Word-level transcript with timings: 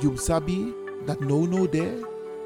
You 0.00 0.16
sabi 0.16 0.72
dat 1.04 1.20
no 1.20 1.44
no 1.44 1.68
there. 1.68 2.00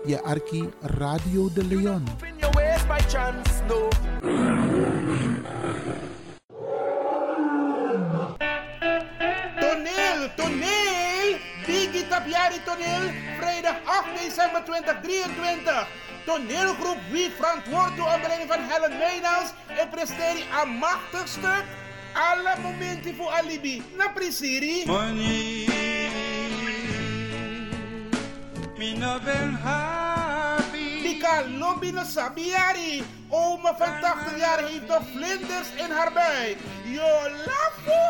Je 0.04 0.18
arki 0.22 0.66
Radio 0.98 1.46
de 1.54 1.62
Leon. 1.64 2.02
In 2.26 2.34
your 2.42 2.50
ways 2.50 2.82
by 2.90 2.98
chance, 3.06 3.62
no. 3.70 3.88
Toneel, 9.62 10.34
toneel! 10.34 11.38
Biggie 11.66 12.08
Tapiari 12.10 12.58
toneel, 12.66 13.14
vrijdag 13.38 13.76
8 13.86 14.18
december 14.18 14.64
2023. 14.64 15.86
Toneelgroep 16.26 16.98
Wie 17.10 17.30
verantwoord 17.30 17.96
door 17.96 18.06
onder 18.06 18.46
van 18.50 18.62
Helen 18.68 18.98
Meynals 18.98 19.54
en 19.78 19.88
presteert 19.88 20.42
een 20.62 20.70
machtig 20.82 21.28
stuk. 21.28 21.64
Alle 22.14 22.54
momenten 22.62 23.14
voor 23.14 23.30
alibi. 23.30 23.82
Na 23.96 24.08
prisiri. 24.08 24.82
Money, 24.86 25.93
me 28.78 28.94
no 28.94 29.20
ben 29.24 29.52
happy. 29.52 31.02
Dika 31.02 31.58
lobby 31.58 31.92
no 31.92 32.04
sabiari. 32.04 33.02
Oma 33.30 33.74
van 33.76 34.00
80 34.00 34.38
jaar 34.38 34.64
heeft 34.64 34.86
nog 34.86 35.02
vlinders 35.12 35.68
in 35.76 35.90
haar 35.90 36.12
buik. 36.12 36.56
Yo, 36.84 37.28
lafo. 37.46 38.04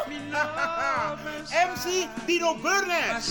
MC 1.52 2.08
Dino 2.26 2.54
Burnett. 2.56 3.22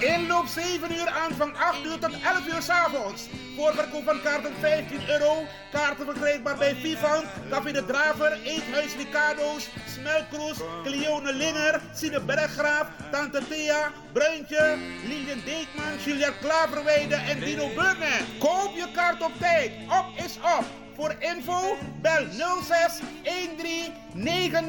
Inloop 0.00 0.46
7 0.46 0.92
uur, 0.92 1.08
aanvang 1.08 1.56
8 1.56 1.84
uur 1.84 1.98
tot 1.98 2.12
11 2.12 2.46
uur 2.46 2.62
's 2.62 2.68
avonds. 2.68 3.28
Voorverkoop 3.56 4.04
van 4.04 4.20
kaarten 4.22 4.54
15 4.60 5.08
euro. 5.08 5.46
Kaarten 5.72 6.04
verkrijgbaar 6.04 6.56
bij 6.56 6.74
Vivant, 6.74 7.24
Café 7.50 7.72
de 7.72 7.84
Draver, 7.84 8.38
Eethuis 8.44 8.94
Ricardo's, 8.96 9.68
Smelkroes, 9.86 10.58
Cleone 10.84 11.32
Linger, 11.32 11.80
Sine 11.94 12.20
Berggraaf, 12.20 12.86
Tante 13.10 13.40
Thea, 13.48 13.92
Bruintje, 14.12 14.76
Lilian 15.08 15.40
Deekman, 15.44 15.98
Juliette 16.04 16.38
Klaverweide 16.40 17.14
en 17.14 17.40
Dino 17.40 17.66
Burnett. 17.74 18.24
Koop 18.38 18.70
je 18.74 18.86
kaart 18.92 19.22
op 19.22 19.32
tijd. 19.38 19.72
Op 19.88 20.24
is 20.24 20.36
op. 20.58 20.89
Voor 21.00 21.14
info 21.18 21.76
bel 22.00 22.26
06 22.62 23.00
13 23.22 23.92
90 24.12 24.60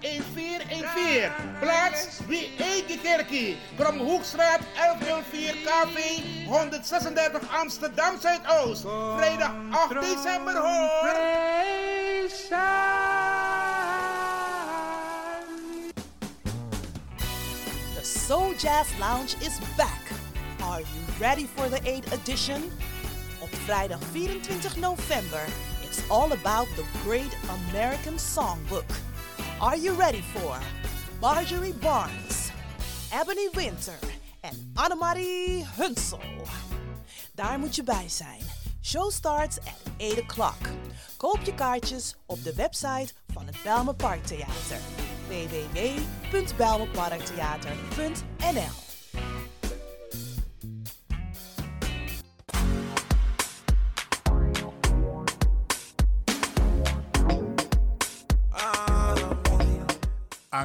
1414. 0.00 1.30
Plaats 1.60 2.18
wie 2.26 2.50
Eikekerkie. 2.58 3.56
Kromhoekstraat 3.76 4.60
1104 4.74 5.54
KV 5.64 6.20
136 6.46 7.48
Amsterdam 7.60 8.20
Zuidoost. 8.20 8.84
Vrijdag 9.16 9.52
8 9.70 10.00
december 10.00 10.56
hoor. 10.56 11.12
The 17.94 18.02
Soul 18.02 18.54
Jazz 18.58 18.88
Lounge 18.98 19.34
is 19.38 19.58
back. 19.76 20.02
Are 20.60 20.80
you 20.80 21.18
ready 21.20 21.48
for 21.54 21.68
the 21.68 21.80
8th 21.80 22.12
edition? 22.12 22.62
Vrijdag 23.54 23.98
24 24.12 24.76
november, 24.76 25.44
it's 25.82 26.10
all 26.10 26.32
about 26.32 26.66
the 26.76 26.84
great 27.04 27.36
American 27.48 28.18
songbook. 28.18 28.90
Are 29.60 29.76
you 29.76 29.96
ready 29.98 30.22
for 30.22 30.58
Marjorie 31.20 31.74
Barnes, 31.74 32.50
Ebony 33.20 33.48
Winter 33.52 33.98
en 34.40 34.70
Annemarie 34.74 35.66
Hunsel? 35.76 36.20
Daar 37.34 37.58
moet 37.58 37.74
je 37.74 37.82
bij 37.82 38.08
zijn. 38.08 38.40
Show 38.82 39.10
starts 39.10 39.58
at 39.58 39.92
8 39.98 40.20
o'clock. 40.20 40.68
Koop 41.16 41.40
je 41.42 41.54
kaartjes 41.54 42.14
op 42.26 42.44
de 42.44 42.54
website 42.54 43.12
van 43.32 43.46
het 43.46 43.56
Belme 43.62 43.94
Parktheater. 43.94 44.78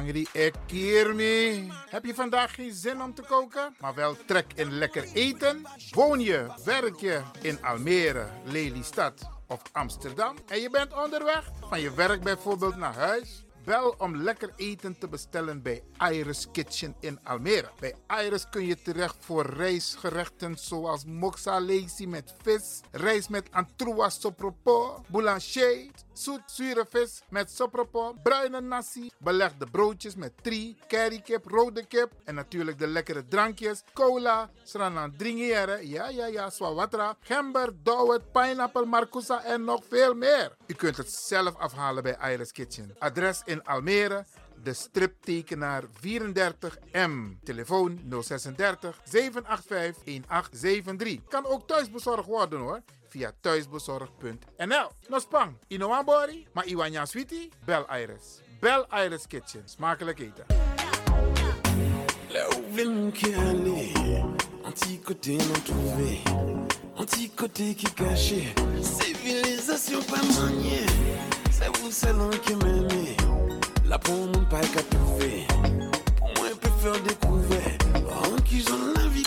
Angry 0.00 0.26
Ekirmi. 0.32 1.72
Heb 1.88 2.04
je 2.04 2.14
vandaag 2.14 2.54
geen 2.54 2.72
zin 2.72 3.02
om 3.02 3.14
te 3.14 3.22
koken, 3.22 3.74
maar 3.80 3.94
wel 3.94 4.16
trek 4.26 4.52
in 4.54 4.72
lekker 4.72 5.04
eten? 5.12 5.66
Woon 5.90 6.20
je, 6.20 6.46
werk 6.64 7.00
je 7.00 7.22
in 7.40 7.62
Almere, 7.64 8.26
Lelystad 8.44 9.28
of 9.46 9.62
Amsterdam 9.72 10.36
en 10.46 10.60
je 10.60 10.70
bent 10.70 11.02
onderweg 11.02 11.50
van 11.68 11.80
je 11.80 11.94
werk 11.94 12.22
bijvoorbeeld 12.22 12.76
naar 12.76 12.94
huis? 12.94 13.44
Bel 13.64 13.94
om 13.98 14.16
lekker 14.16 14.52
eten 14.56 14.98
te 14.98 15.08
bestellen 15.08 15.62
bij 15.62 15.82
Iris 16.10 16.46
Kitchen 16.52 16.94
in 17.00 17.18
Almere. 17.24 17.70
Bij 17.80 17.94
Iris 18.24 18.48
kun 18.48 18.66
je 18.66 18.82
terecht 18.82 19.16
voor 19.18 19.46
rijstgerechten 19.46 20.56
zoals 20.58 21.04
moxa 21.04 21.58
met 22.06 22.34
vis, 22.42 22.80
rijst 22.90 23.28
met 23.28 23.48
antroas 23.50 24.20
sopropo, 24.20 25.04
boulanger, 25.06 25.90
zoet 26.20 26.50
zure 26.52 26.84
vis 26.84 27.22
met 27.30 27.50
sopropo, 27.50 28.14
bruine 28.22 28.60
nasi, 28.60 29.10
belegde 29.18 29.66
broodjes 29.66 30.14
met 30.14 30.32
tri, 30.42 30.76
currykip, 30.88 31.46
rode 31.46 31.86
kip 31.86 32.12
en 32.24 32.34
natuurlijk 32.34 32.78
de 32.78 32.86
lekkere 32.86 33.24
drankjes, 33.28 33.82
cola, 33.94 34.50
sranan 34.64 35.16
dringiere, 35.16 35.88
ja 35.88 36.08
ja 36.08 36.26
ja, 36.26 36.50
swawatra, 36.50 37.16
gember, 37.20 37.72
dowet, 37.82 38.32
pineapple, 38.32 38.84
marcousa 38.84 39.42
en 39.44 39.64
nog 39.64 39.84
veel 39.88 40.14
meer. 40.14 40.56
U 40.66 40.74
kunt 40.74 40.96
het 40.96 41.12
zelf 41.12 41.56
afhalen 41.56 42.02
bij 42.02 42.32
Iris 42.32 42.52
Kitchen. 42.52 42.94
Adres 42.98 43.42
in 43.44 43.64
Almere, 43.64 44.24
de 44.62 44.72
striptekenaar 44.72 45.84
34M. 45.84 47.42
Telefoon 47.44 48.00
036 48.22 49.00
785 49.04 50.02
1873. 50.04 51.28
Kan 51.28 51.46
ook 51.46 51.66
thuisbezorgd 51.66 52.26
worden 52.26 52.60
hoor. 52.60 52.82
Via 53.12 53.32
thuisbezorgd.nl. 53.40 54.88
Nospang, 55.08 55.54
Inoambori, 55.68 56.46
maar 56.52 56.66
Iwanya 56.66 57.06
Sweetie, 57.06 57.50
bel 57.64 57.86
Iris. 58.02 58.40
Bel 58.60 58.86
Iris 59.04 59.26
Kitchen. 59.26 59.62
Smakelijk 59.64 60.18
eten. 60.18 60.44
Là 62.32 62.48
où 62.50 62.62
veut 62.72 62.88
mon 62.88 63.10
qui 63.10 63.34
aller 63.34 63.92
Anti-côté 64.64 65.36
non 65.36 65.60
trouvé 65.64 66.20
Anti-côté 66.96 67.74
qui 67.74 67.86
caché 67.92 68.54
Civilisation 68.80 70.00
pas 70.02 70.22
maniée 70.40 70.86
C'est 71.50 71.76
vous 71.78 71.90
seul 71.90 72.14
qui 72.44 72.54
m'aimez 72.54 73.16
Là 73.88 73.98
pour 73.98 74.14
mon 74.14 74.44
pas 74.44 74.60
qu'à 74.60 74.82
trouver 74.82 75.46
Pour 76.18 76.28
moi 76.36 76.48
peut 76.60 76.68
faire 76.80 77.00
découvrir 77.02 77.78
En 78.22 78.36
qui 78.42 78.60
j'en 78.60 78.92
la 78.94 79.08
vie 79.08 79.24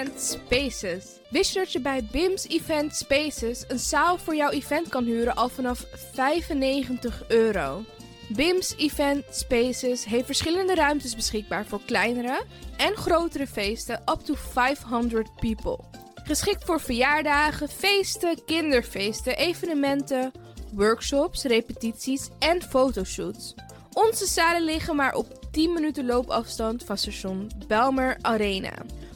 Event 0.00 0.20
Spaces. 0.20 1.04
Wist 1.30 1.52
je 1.52 1.58
dat 1.58 1.72
je 1.72 1.80
bij 1.80 2.08
BIMS 2.12 2.46
Event 2.48 2.96
Spaces 2.96 3.64
een 3.68 3.78
zaal 3.78 4.18
voor 4.18 4.36
jouw 4.36 4.50
event 4.50 4.88
kan 4.88 5.04
huren 5.04 5.34
al 5.34 5.48
vanaf 5.48 5.84
95 6.12 7.24
euro? 7.28 7.84
BIMS 8.28 8.74
Event 8.76 9.24
Spaces 9.30 10.04
heeft 10.04 10.26
verschillende 10.26 10.74
ruimtes 10.74 11.14
beschikbaar 11.14 11.66
voor 11.66 11.80
kleinere 11.86 12.42
en 12.76 12.96
grotere 12.96 13.46
feesten 13.46 14.02
up 14.10 14.20
to 14.24 14.34
500 14.34 15.28
people. 15.34 15.78
Geschikt 16.14 16.64
voor 16.64 16.80
verjaardagen, 16.80 17.68
feesten, 17.68 18.44
kinderfeesten, 18.44 19.36
evenementen, 19.36 20.32
workshops, 20.72 21.42
repetities 21.42 22.28
en 22.38 22.62
fotoshoots. 22.62 23.54
Onze 23.92 24.26
zalen 24.26 24.62
liggen 24.62 24.96
maar 24.96 25.14
op 25.14 25.52
10 25.52 25.72
minuten 25.72 26.06
loopafstand 26.06 26.84
van 26.84 26.98
station 26.98 27.50
Belmer 27.66 28.16
Arena. 28.20 28.72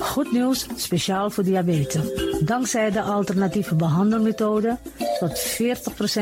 Goed 0.00 0.32
nieuws, 0.32 0.66
speciaal 0.76 1.30
voor 1.30 1.44
diabetes. 1.44 2.02
Dankzij 2.40 2.90
de 2.90 3.02
alternatieve 3.02 3.74
behandelmethode 3.74 4.78
tot 5.20 5.60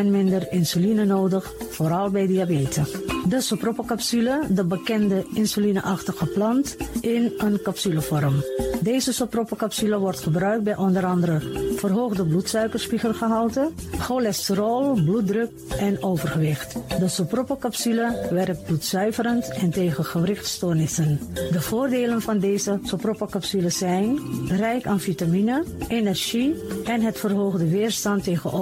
40% 0.03 0.07
minder 0.07 0.53
insuline 0.53 1.05
nodig, 1.05 1.53
vooral 1.71 2.11
bij 2.11 2.27
diabetes. 2.27 2.91
De 3.29 3.41
sopropocapsule, 3.41 4.41
de 4.49 4.65
bekende 4.65 5.27
insulineachtige 5.35 6.27
plant, 6.27 6.77
in 7.01 7.33
een 7.37 7.63
capsulevorm. 7.63 8.45
Deze 8.81 9.13
sopropocapsule 9.13 9.99
wordt 9.99 10.21
gebruikt 10.21 10.65
bij 10.65 10.77
onder 10.77 11.05
andere 11.05 11.41
verhoogde 11.77 12.25
bloedsuikerspiegelgehalte, 12.27 13.71
cholesterol, 13.99 14.93
bloeddruk 14.93 15.51
en 15.79 16.03
overgewicht. 16.03 16.77
De 16.99 17.09
sopropocapsule 17.09 18.29
werkt 18.31 18.65
bloedzuiverend 18.65 19.49
en 19.49 19.71
tegen 19.71 20.05
gewrichtstoornissen. 20.05 21.21
De 21.35 21.61
voordelen 21.61 22.23
van 22.23 22.39
deze 22.39 22.79
sopropocapsule 22.83 23.71
zijn 23.71 24.19
rijk 24.49 24.87
aan 24.87 25.01
vitamine, 25.01 25.65
energie 25.89 26.55
en 26.85 27.01
het 27.01 27.19
verhoogde 27.19 27.69
weerstand 27.69 28.25
tegen 28.25 28.53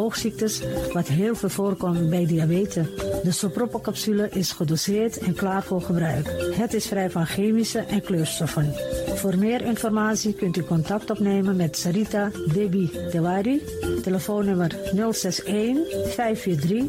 wat 0.92 1.08
heel 1.08 1.34
veel 1.34 1.48
voorkomt 1.48 2.10
bij 2.10 2.26
diabetes. 2.26 2.86
De 3.22 3.30
sopropocapsule 3.32 4.28
is 4.28 4.52
gedoseerd 4.52 5.18
en 5.18 5.34
klaar 5.34 5.62
voor 5.62 5.80
gebruik. 5.80 6.52
Het 6.54 6.74
is 6.74 6.86
vrij 6.86 7.10
van 7.10 7.26
chemische 7.26 7.78
en 7.78 8.02
kleurstoffen. 8.02 8.74
Voor 9.14 9.38
meer 9.38 9.62
informatie 9.62 10.34
kunt 10.34 10.56
u 10.56 10.62
contact 10.62 11.10
opnemen 11.10 11.56
met 11.56 11.76
Sarita 11.76 12.30
Debi 12.52 12.90
Tewari. 13.10 13.62
Telefoonnummer 14.02 14.76
061 15.12 15.78
543 16.14 16.84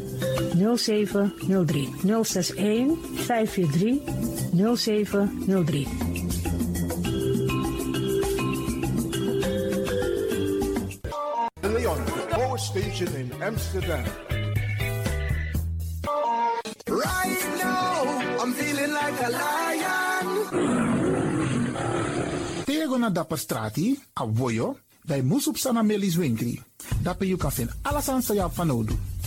0703. 0.76 1.88
061 2.02 2.98
543 3.14 3.98
0703. 4.76 6.07
Amsterdam. 13.48 14.04
Right 16.84 17.44
now, 17.64 18.44
I'm 18.44 18.52
feeling 18.52 18.92
like 18.92 19.18
a 19.24 19.30
lion. 19.32 20.26
Tego 22.64 22.98
na 22.98 23.08
dapper 23.10 23.38
strati, 23.38 23.96
a 24.20 24.26
voyo, 24.26 24.76
bij 25.02 25.22
Moesop 25.22 25.56
Sana 25.56 25.82
Melis 25.82 26.16
Winkri. 26.16 26.62
Dapper 27.00 27.26
you 27.26 27.38
kan 27.38 27.52
vinden 27.52 27.76
alles 27.82 28.08
aan 28.08 28.22
Sayap 28.22 28.54
van 28.54 28.70
Odu. 28.70 28.94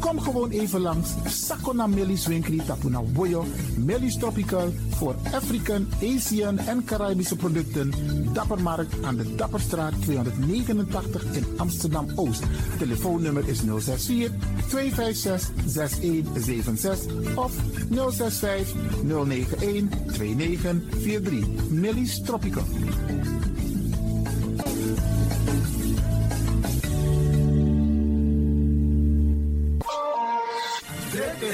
Kom 0.00 0.20
gewoon 0.20 0.50
even 0.50 0.80
langs 0.80 1.14
Sakona 1.26 1.86
Melis 1.86 2.26
Winkri 2.26 2.56
Tapuna 2.66 3.02
Boyo, 3.02 3.44
Melis 3.76 4.18
Tropical 4.18 4.72
voor 4.90 5.14
African, 5.32 5.88
Asian 6.02 6.58
en 6.58 6.84
Caribische 6.84 7.36
producten. 7.36 7.92
Dappermarkt 8.32 9.02
aan 9.02 9.16
de 9.16 9.34
Dapperstraat 9.34 9.92
289 10.02 11.24
in 11.32 11.44
Amsterdam 11.56 12.06
Oost. 12.14 12.42
Telefoonnummer 12.78 13.48
is 13.48 13.58
064 13.58 14.30
256 14.68 15.50
6176 15.66 17.36
of 17.36 17.52
065 17.90 18.74
091 19.02 19.88
2943. 20.06 21.70
Melis 21.70 22.22
Tropical. 22.22 22.64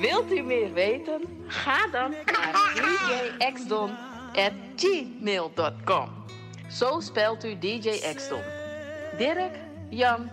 Wilt 0.00 0.32
u 0.32 0.42
meer 0.42 0.72
weten? 0.72 1.22
Ga 1.46 1.86
dan 1.86 2.10
naar 2.10 2.74
djxdon.gmail.com 3.38 6.08
Zo 6.70 7.00
spelt 7.00 7.44
u 7.44 7.58
DJ 7.58 8.14
Xdon. 8.14 8.42
Dirk, 9.16 9.56
Jan, 9.90 10.30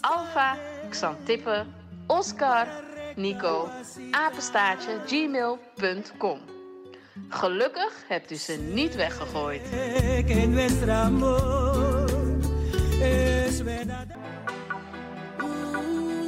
Alfa, 0.00 0.56
Xantippe, 0.90 1.64
Oscar, 2.06 2.66
Nico, 3.16 3.68
apenstaartje, 4.10 5.00
gmail.com. 5.06 6.40
Gelukkig 7.28 8.04
hebt 8.08 8.30
u 8.30 8.34
ze 8.34 8.52
niet 8.52 8.94
weggegooid. 8.94 9.68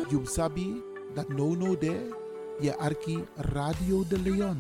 You 0.09 0.88
dat 1.15 1.29
no 1.29 1.55
no 1.55 1.79
de 1.79 2.17
je 2.61 2.77
arki 2.77 3.25
Radio 3.37 4.05
de 4.09 4.19
Leon. 4.19 4.59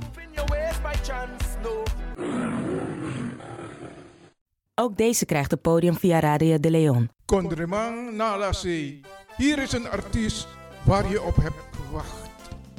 Ook 4.74 4.96
deze 4.96 5.24
krijgt 5.24 5.50
het 5.50 5.62
podium 5.62 5.96
via 5.96 6.20
Radio 6.20 6.60
de 6.60 6.70
Leon. 6.70 7.10
Kondremang 7.24 8.12
Nalasi. 8.12 9.00
Hier 9.36 9.58
is 9.58 9.72
een 9.72 9.88
artiest 9.88 10.48
waar 10.84 11.10
je 11.10 11.22
op 11.22 11.36
hebt 11.36 11.76
gewacht. 11.86 12.30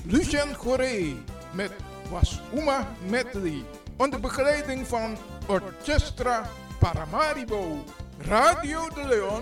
Lucien 0.06 0.56
Goré 0.56 1.14
met 1.54 1.72
Was 2.12 2.42
Uma 2.56 2.88
Medley. 3.10 3.64
Onder 3.98 4.20
begeleiding 4.20 4.88
van 4.88 5.18
Orchestra 5.48 6.50
Paramaribo. 6.80 7.84
Radio 8.18 8.90
de 8.94 9.08
Leon, 9.08 9.42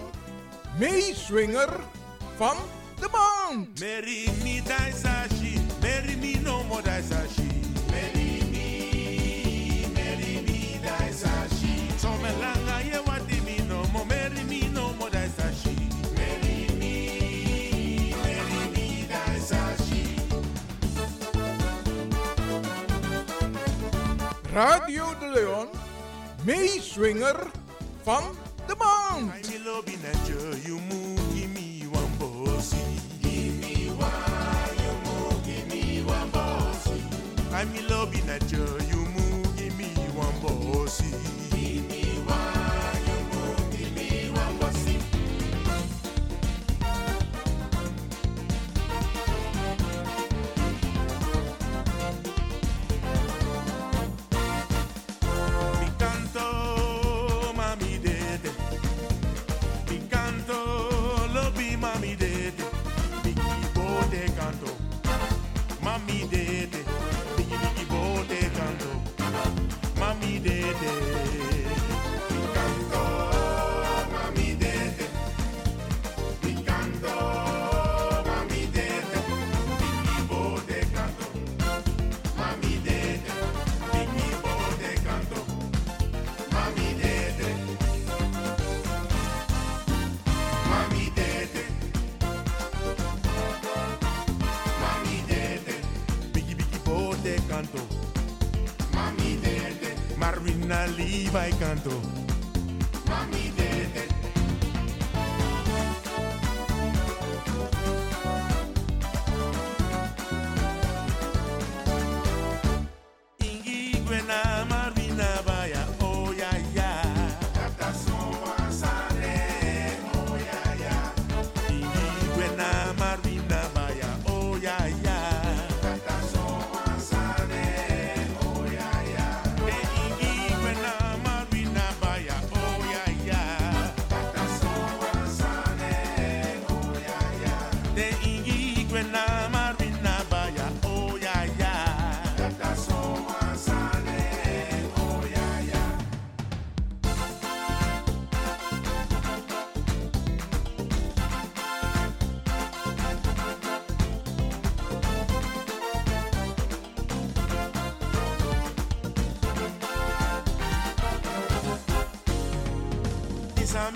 meeswinger 0.79 1.69
van 2.35 2.55
de 3.01 3.07
maand. 3.15 3.79
Mary 3.79 4.29
mi 4.43 4.61
daisashi, 4.61 5.53
Mary 5.81 6.15
mi 6.15 6.33
no 6.43 6.63
mo 6.63 6.81
daisashi. 6.81 7.47
Mary 7.91 8.41
mi, 8.51 9.85
Mary 9.93 10.41
mi 10.47 10.79
daisashi. 10.85 11.73
So 11.99 12.09
me 12.23 12.31
langa 12.41 12.77
ye 12.89 12.99
wati 13.07 13.39
mi 13.45 13.57
no 13.67 13.83
mo, 13.93 14.03
Mary 14.05 14.43
mi 14.49 14.61
no 14.73 14.93
mo 14.99 15.09
daisashi. 15.09 15.75
Mary 16.17 16.67
mi, 16.79 16.95
Mary 18.23 18.61
mi 18.75 19.07
daisashi. 19.11 20.03
Radio 24.53 25.13
de 25.19 25.27
Leon, 25.35 25.67
meeswinger 26.45 27.37
van 28.03 28.23
de 28.67 28.75
maand. 28.75 29.31
I 29.31 29.57
love 29.65 29.87
in 29.87 30.03
a 30.05 30.67
you 30.67 30.79
move, 30.89 31.16
I'm 37.59 37.75
in 37.75 37.87
love 37.87 38.13
me 39.75 39.91
one 40.13 40.39
bossy. 40.43 41.09
Give 41.49 41.89
me 41.89 42.03
one, 42.29 43.01
you 43.07 43.17
move, 43.31 43.71
give 43.71 43.95
me 43.95 44.29
one 44.29 44.57
bossy. 44.59 44.99
Mi 55.79 55.89
canto, 55.97 57.53
mami 57.55 57.97
dede. 57.97 58.51
Mi 59.89 60.07
canto, 60.07 61.27
lo 61.33 61.49
bi 61.55 61.75
mami 61.75 62.15
canto. 64.35 64.77
Mami. 65.81 66.17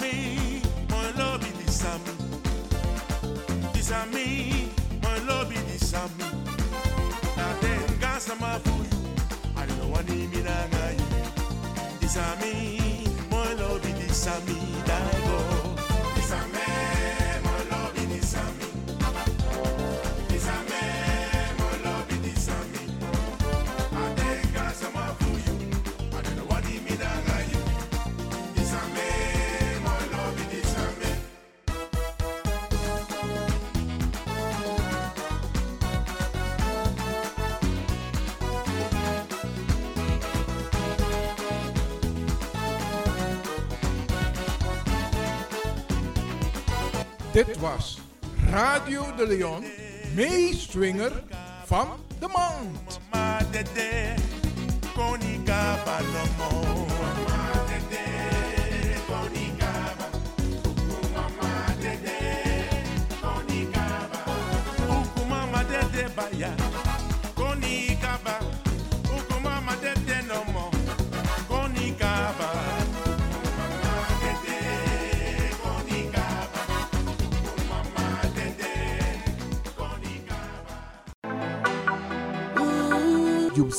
Me, 0.02 0.31
Dit 47.32 47.60
was 47.60 48.00
Radio 48.50 49.16
de 49.16 49.28
Leon, 49.28 49.64
meeswinger 50.16 51.24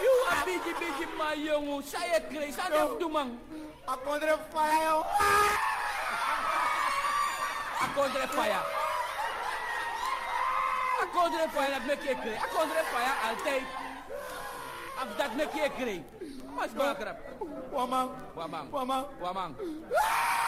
You 0.00 0.14
are 0.28 0.44
bigibigib 0.48 1.12
mayong 1.20 1.68
Siya 1.84 2.02
at 2.16 2.24
Grace, 2.32 2.58
ano 2.60 2.96
ang 2.96 2.96
fire. 3.00 3.36
Ako 3.84 4.10
na 4.16 4.36
payo! 4.48 4.94
Ako 7.84 8.00
na 8.08 8.26
payo! 8.32 8.60
Ako 11.04 11.20
na 11.28 11.46
payo, 11.52 11.68
nagmekikri. 11.76 12.34
Ako 12.40 12.58
na 12.64 12.82
fire. 12.88 13.14
I'll 13.28 13.40
take. 13.44 13.68
Abdat 14.94 15.32
mekikri. 15.36 15.98
Mas 16.54 16.70
bagrap. 16.72 17.18
Wamang. 17.74 18.08
Wamang. 18.32 18.66
Wamang. 18.70 19.04
Wamang. 19.20 19.52
Wamang. 19.52 20.43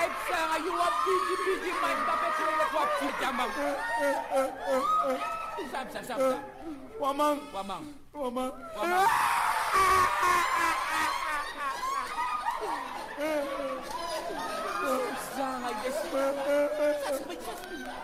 Leib, 0.00 0.12
Sarah, 0.24 0.56
you 0.64 0.72
are 0.72 0.94
busy, 1.04 1.34
busy, 1.44 1.72
man, 1.82 1.98
da 2.08 2.14
bekomme 2.20 2.64
ich 2.64 2.72
was 2.72 2.88
zu 2.98 3.08
jammern. 3.20 3.50
Sam, 5.70 5.86
Sam, 5.92 6.04
Sam, 6.04 6.18
Sam. 6.18 6.40
Wamang. 6.98 7.38
Wamang. 7.52 7.84
Wamang. 8.14 8.52
Wamang. 8.76 9.08
Sarah, 15.36 15.72
yes. 15.84 15.98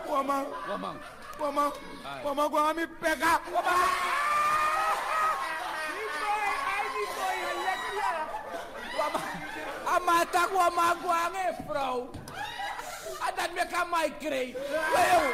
Wamang. 0.07 0.47
Wamang. 0.69 0.97
Wamang. 1.41 1.73
Wamang, 2.25 2.49
gua 2.51 2.63
kami 2.69 2.85
pegak. 3.01 3.41
Wamang. 3.49 4.26
mata 10.07 10.47
kwa 10.47 10.71
magwange 10.71 11.47
frau. 11.67 12.09
Adat 13.27 13.53
me 13.55 13.63
ka 13.71 13.85
mai 13.85 14.11
krei 14.21 14.55
weu 14.95 15.27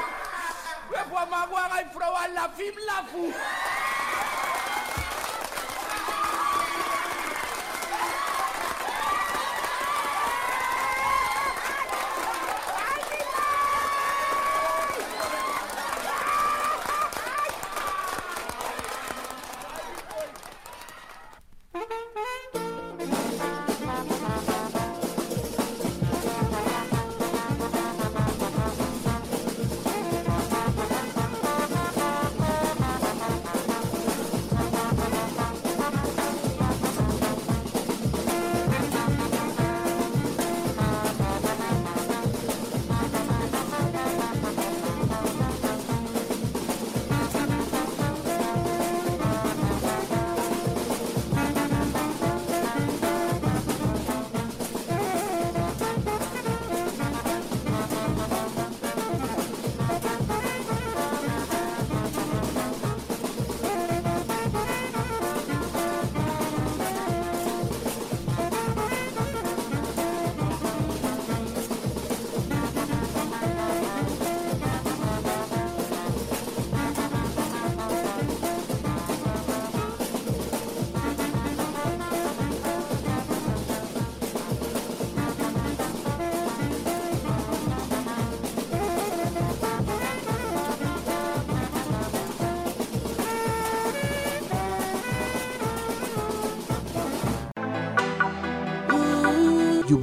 we 0.90 0.98
kwa 1.10 1.26
magwange 1.26 1.88
frau 1.92 2.14
ala 2.24 2.48
fim 2.56 2.74
lafu 2.86 3.32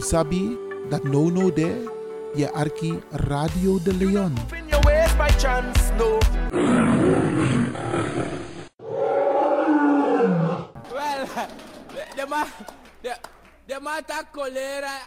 Sabi 0.10 0.58
that 0.90 1.06
no 1.06 1.30
no 1.30 1.52
there, 1.52 1.86
ye 2.34 2.48
arki 2.48 2.98
Radio 3.30 3.78
de 3.78 3.94
Leon. 3.94 4.34
Chance, 5.38 5.94
well, 10.90 11.30
de, 12.18 12.26
ma, 12.26 12.44
de, 13.04 13.14
de 13.68 13.76
colera 14.34 14.98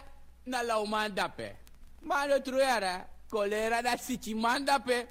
na 0.45 0.63
laumanda 0.63 1.27
pe. 1.27 1.51
Ma 2.03 2.25
no 2.25 2.39
truera, 2.39 3.05
colera 3.29 3.83
da 3.83 3.97
sichimanda 3.97 4.79
pe. 4.79 5.05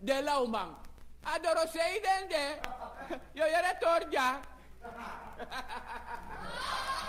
de 0.00 0.22
lauman. 0.22 0.74
Adoro 1.22 1.68
sei 1.68 2.00
dende. 2.00 2.60
Yo 3.34 3.44
yere 3.44 3.76
torja. 3.78 4.40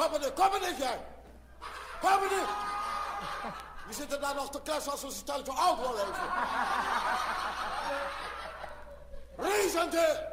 Komende, 0.00 0.32
er, 0.66 0.74
jij. 0.78 0.98
Komende. 2.00 2.44
We 3.86 3.92
zitten 3.92 4.20
daar 4.20 4.34
nog 4.34 4.50
te 4.50 4.62
kletsen 4.62 4.92
als 4.92 5.02
we 5.02 5.12
ze 5.12 5.22
thuis 5.22 5.42
voor 5.44 5.54
oud 5.54 5.78
worden 5.78 6.02
even. 6.02 6.28
Reasonte. 9.36 10.28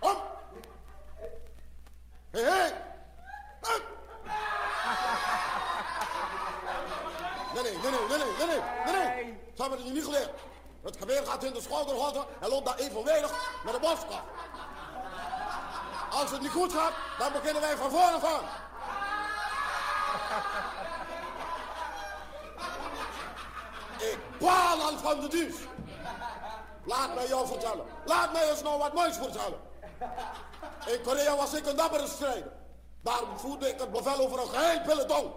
Om. 0.00 0.16
Hé, 2.30 2.40
hé. 2.40 2.72
Nee, 7.54 7.62
nee, 7.62 7.72
nee, 7.72 7.90
nee, 8.08 8.18
nee, 8.18 8.46
nee, 8.46 8.94
nee. 8.94 9.38
Hebben 9.56 9.78
het 9.78 9.86
je 9.86 9.92
niet 9.92 10.04
geleerd. 10.04 10.30
Het 10.82 10.96
geweer 10.96 11.26
gaat 11.26 11.44
in 11.44 11.52
de 11.52 11.60
schouderholte 11.60 12.24
en 12.40 12.48
loopt 12.48 12.66
daar 12.66 12.78
evenwedig 12.78 13.60
met 13.64 13.74
de 13.74 13.80
boskap. 13.80 14.22
Als 16.10 16.30
het 16.30 16.40
niet 16.40 16.50
goed 16.50 16.72
gaat, 16.72 16.92
dan 17.18 17.32
beginnen 17.32 17.62
wij 17.62 17.76
van 17.76 17.90
voren 17.90 18.22
aan. 18.22 18.44
Ik 23.98 24.18
baal 24.38 24.80
al 24.82 24.98
van 24.98 25.20
de 25.20 25.28
dienst. 25.28 25.58
Laat 26.84 27.14
mij 27.14 27.26
jou 27.28 27.46
vertellen. 27.46 27.86
Laat 28.04 28.32
mij 28.32 28.50
eens 28.50 28.62
nou 28.62 28.78
wat 28.78 28.94
moois 28.94 29.16
vertellen. 29.16 29.60
In 30.86 31.02
Korea 31.02 31.36
was 31.36 31.54
ik 31.54 31.66
een 31.66 31.76
dappere 31.76 32.06
strijder. 32.06 32.52
Daarom 33.02 33.38
voerde 33.38 33.68
ik 33.68 33.80
het 33.80 33.92
bevel 33.92 34.18
over 34.18 34.40
een 34.40 34.48
geheel 34.48 34.80
peloton. 34.80 35.32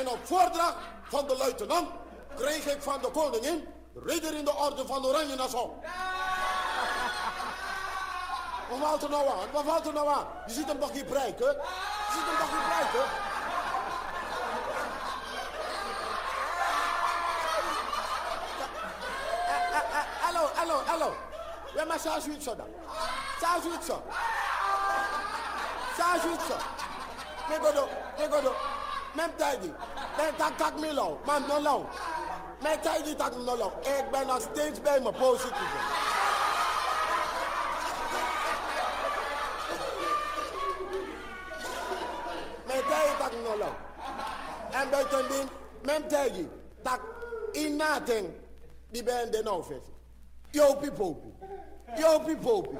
En 0.00 0.08
op 0.08 0.26
voordracht 0.26 0.76
van 1.02 1.26
de 1.26 1.36
luitenant 1.36 1.88
kreeg 2.36 2.66
ik 2.66 2.82
van 2.82 3.00
de 3.00 3.10
koningin 3.10 3.68
ridder 3.94 4.34
in 4.34 4.44
de 4.44 4.54
orde 4.54 4.86
van 4.86 5.06
Oranje 5.06 5.34
Nassau. 5.34 5.70
Wat 8.68 8.78
valt 8.78 9.02
er 9.02 9.10
nou 9.10 9.28
aan? 9.28 9.50
Wat 9.52 9.64
valt 9.64 9.86
er 9.86 9.92
nou 9.92 10.08
aan? 10.08 10.26
Je 10.46 10.52
ziet 10.52 10.66
hem 10.66 10.78
nog 10.78 10.92
niet 10.92 11.06
bereiken. 11.06 11.46
Je 11.46 12.12
ziet 12.12 12.22
hem 12.26 12.38
nog 12.38 12.50
niet 12.52 12.66
bereiken. 12.68 13.04
Hallo, 20.20 20.50
hallo, 20.54 20.82
hallo. 20.86 21.14
Ja, 21.74 21.84
maar 21.84 21.98
zo 21.98 22.20
zoiets 22.20 22.44
zo 22.44 22.56
dan. 22.56 22.68
Zo 23.40 23.46
zoiets 23.62 23.86
zo. 23.86 24.02
Zo. 25.96 26.56
Negodo, 27.48 27.88
negodo. 28.18 28.69
Mem 29.12 29.30
tijdie. 29.36 29.72
Ben 30.16 30.36
tak 30.36 30.56
tak 30.56 30.80
milo. 30.80 31.20
Man 31.26 31.46
no 31.46 31.60
long. 31.60 31.86
Mijn 32.62 32.80
tijdie 32.80 33.16
tak 33.16 33.36
no 33.36 33.56
long. 33.56 33.72
Ik 33.80 34.10
ben 34.10 34.26
nog 34.26 34.40
steeds 34.40 34.80
bij 34.80 35.00
mijn 35.00 35.14
positie. 35.14 35.68
Mijn 42.66 42.82
tijdie 42.88 43.16
tak 43.18 43.32
no 43.42 43.56
long. 43.58 43.74
En 44.70 44.90
buitendien, 44.90 45.48
Mem 45.82 46.08
tegi, 46.08 46.48
tak 46.82 47.00
in 47.52 47.76
nothing, 47.76 48.28
die 48.90 49.02
ben 49.02 49.30
de 49.30 49.42
nou 49.42 49.64
vet. 49.64 49.82
Jopie 50.50 50.92
popie. 50.92 51.34
Jopie 51.96 52.36
popie. 52.36 52.78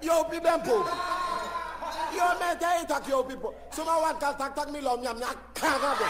Jopie 0.00 0.40
ben 0.40 0.60
popie. 0.60 0.92
Yo 2.16 2.26
men 2.40 2.56
tegi 2.56 2.82
tak 2.88 3.04
jopie 3.04 3.36
popie. 3.36 3.60
Suma 3.68 3.94
wan 4.00 4.16
kal 4.16 4.32
tak 4.40 4.56
tak 4.56 4.72
mi 4.72 4.80
lom 4.80 5.04
nyam 5.04 5.20
nyak 5.20 5.36
kagabe. 5.52 6.08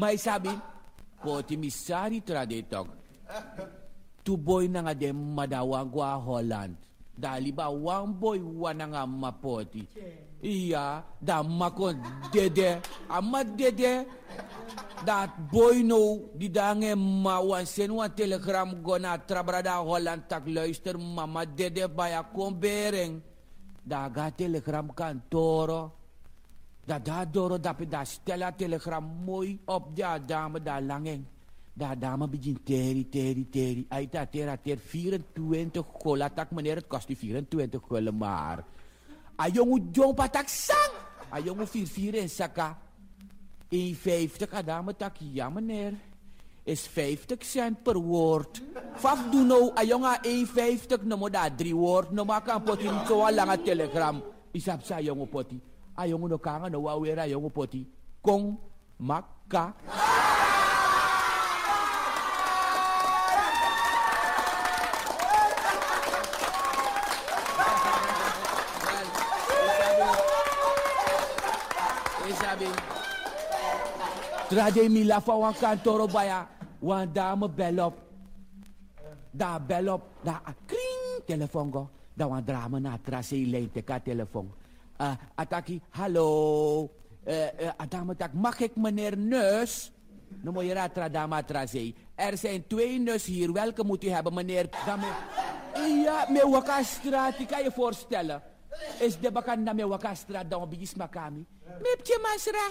Mas 0.00 0.24
sabi, 0.24 0.48
poti 1.20 1.60
misari 1.60 2.24
traditok. 2.24 2.88
Tu 4.24 4.32
boy 4.32 4.64
na 4.72 4.80
nga 4.80 4.96
dem 4.96 5.36
madawang 5.36 5.92
gwa 5.92 6.16
Holland. 6.16 6.72
Dali 7.20 7.52
ba 7.52 7.68
wang 7.68 8.16
boy 8.16 8.40
wana 8.40 8.88
nga 8.88 9.02
mapoti. 9.04 9.84
Iya, 10.40 11.04
da 11.20 11.44
makon 11.44 12.00
dede. 12.32 12.80
Ama 13.12 13.44
dede. 13.44 14.08
Dat 15.04 15.36
boy 15.52 15.84
no, 15.84 16.32
di 16.32 16.48
dange 16.48 16.96
ma 16.96 17.40
wan 17.44 17.68
sen 17.68 17.92
wan 17.92 18.08
telegram 18.16 18.80
go 18.80 18.96
na 18.96 19.20
trabrada 19.20 19.76
Holland 19.84 20.24
tak 20.28 20.48
luister 20.48 20.96
mama 20.96 21.44
dede 21.44 21.84
baya 21.92 22.24
kom 22.24 22.56
bereng. 22.56 23.20
Da 23.84 24.08
ga 24.08 24.32
telegram 24.32 24.88
kantoro. 24.96 25.92
Da 26.88 26.96
da 26.98 27.24
doro 27.28 27.60
dapi 27.60 27.84
da 27.84 28.00
stella 28.04 28.48
telegram 28.52 29.04
mooi 29.04 29.60
op 29.68 29.92
da 29.96 30.16
dame 30.18 30.58
da 30.64 30.80
langeng. 30.80 31.24
Da 31.80 31.96
dame 31.96 32.28
begin 32.28 32.60
teri, 32.60 33.08
teri, 33.08 33.48
teri. 33.48 33.86
Aita 33.88 34.26
tera 34.28 34.52
ter 34.60 34.76
24 34.76 35.80
kola 35.80 36.28
tak 36.28 36.52
meneer 36.52 36.82
het 36.82 36.88
kost 36.92 37.08
die 37.08 37.16
24 37.16 37.80
kola 37.80 38.12
maar. 38.12 38.60
Ayong 39.40 39.80
ujong 39.80 40.12
patak 40.12 40.52
sang. 40.52 40.92
Ayong 41.32 41.64
44 41.64 42.20
en 42.20 42.28
saka. 42.28 42.76
1,50 43.72 44.52
adame 44.52 44.92
tak 44.92 45.24
ja 45.32 45.48
meneer. 45.48 45.96
Is 46.68 46.84
50 46.84 47.40
cent 47.40 47.80
per 47.80 47.96
woord. 47.96 48.60
Faf 49.00 49.32
do 49.32 49.40
nou 49.40 49.72
a 49.72 49.80
1,50 49.80 51.08
no 51.08 51.16
mo 51.16 51.32
da 51.32 51.48
3 51.48 51.72
woord. 51.72 52.12
No 52.12 52.28
maka 52.28 52.60
poti 52.60 52.92
so 53.08 53.24
lang 53.32 53.48
a 53.48 53.56
telegram. 53.56 54.20
Isap 54.52 54.84
sa 54.84 55.00
ayong 55.00 55.24
poti. 55.32 55.56
Ayong 55.96 56.28
no 56.28 56.36
kanga 56.36 56.68
no 56.68 56.84
wawera 56.84 57.24
ayong 57.24 57.48
poti. 57.48 57.88
Kong 58.20 58.60
maka. 59.00 59.72
Isabi. 72.30 72.70
Trade 74.50 74.90
mi 74.90 75.06
la 75.06 75.20
fa 75.22 75.38
wan 75.38 75.54
kantoro 75.54 76.10
baya. 76.10 76.42
Wan 76.82 77.06
dame 77.14 77.46
belop. 77.46 77.94
Da 79.30 79.62
belop. 79.62 80.02
Da 80.26 80.42
a 80.42 80.52
kring 80.66 81.22
telefoon 81.22 81.70
go. 81.70 81.88
Da 82.18 82.26
wan 82.26 82.42
drama 82.42 82.80
na 82.80 82.98
trase 82.98 83.46
lijn 83.46 83.70
te 83.70 83.82
ka 83.82 84.00
telefoon. 84.02 84.50
Uh, 84.98 85.14
ataki, 85.38 85.80
hallo. 85.90 86.90
Uh, 87.24 87.70
uh, 87.78 88.14
tak, 88.18 88.32
mag 88.32 88.58
ik 88.60 88.76
meneer 88.76 89.16
Neus? 89.16 89.92
Nou 90.42 90.54
moet 90.54 90.64
je 90.64 90.74
ratra 90.74 91.08
dama 91.08 91.42
trase. 91.42 91.94
Er 92.14 92.38
zijn 92.38 92.66
twee 92.66 92.98
neus 92.98 93.24
hier. 93.24 93.52
Welke 93.52 93.84
moet 93.84 94.04
u 94.04 94.08
hebben, 94.08 94.34
meneer? 94.34 94.68
Ja, 96.04 96.26
me 96.28 96.48
wakastraat. 96.50 97.38
Ik 97.38 97.48
kan 97.48 97.62
je 97.62 97.72
voorstellen. 97.72 98.42
Is 98.98 99.18
de 99.18 99.32
bakanda 99.32 99.72
me 99.72 99.86
wakastraat 99.86 100.50
dan 100.50 100.62
op 100.62 100.72
is 100.72 100.94
makami. 100.94 101.46
Mepje 101.82 102.18
masra. 102.22 102.68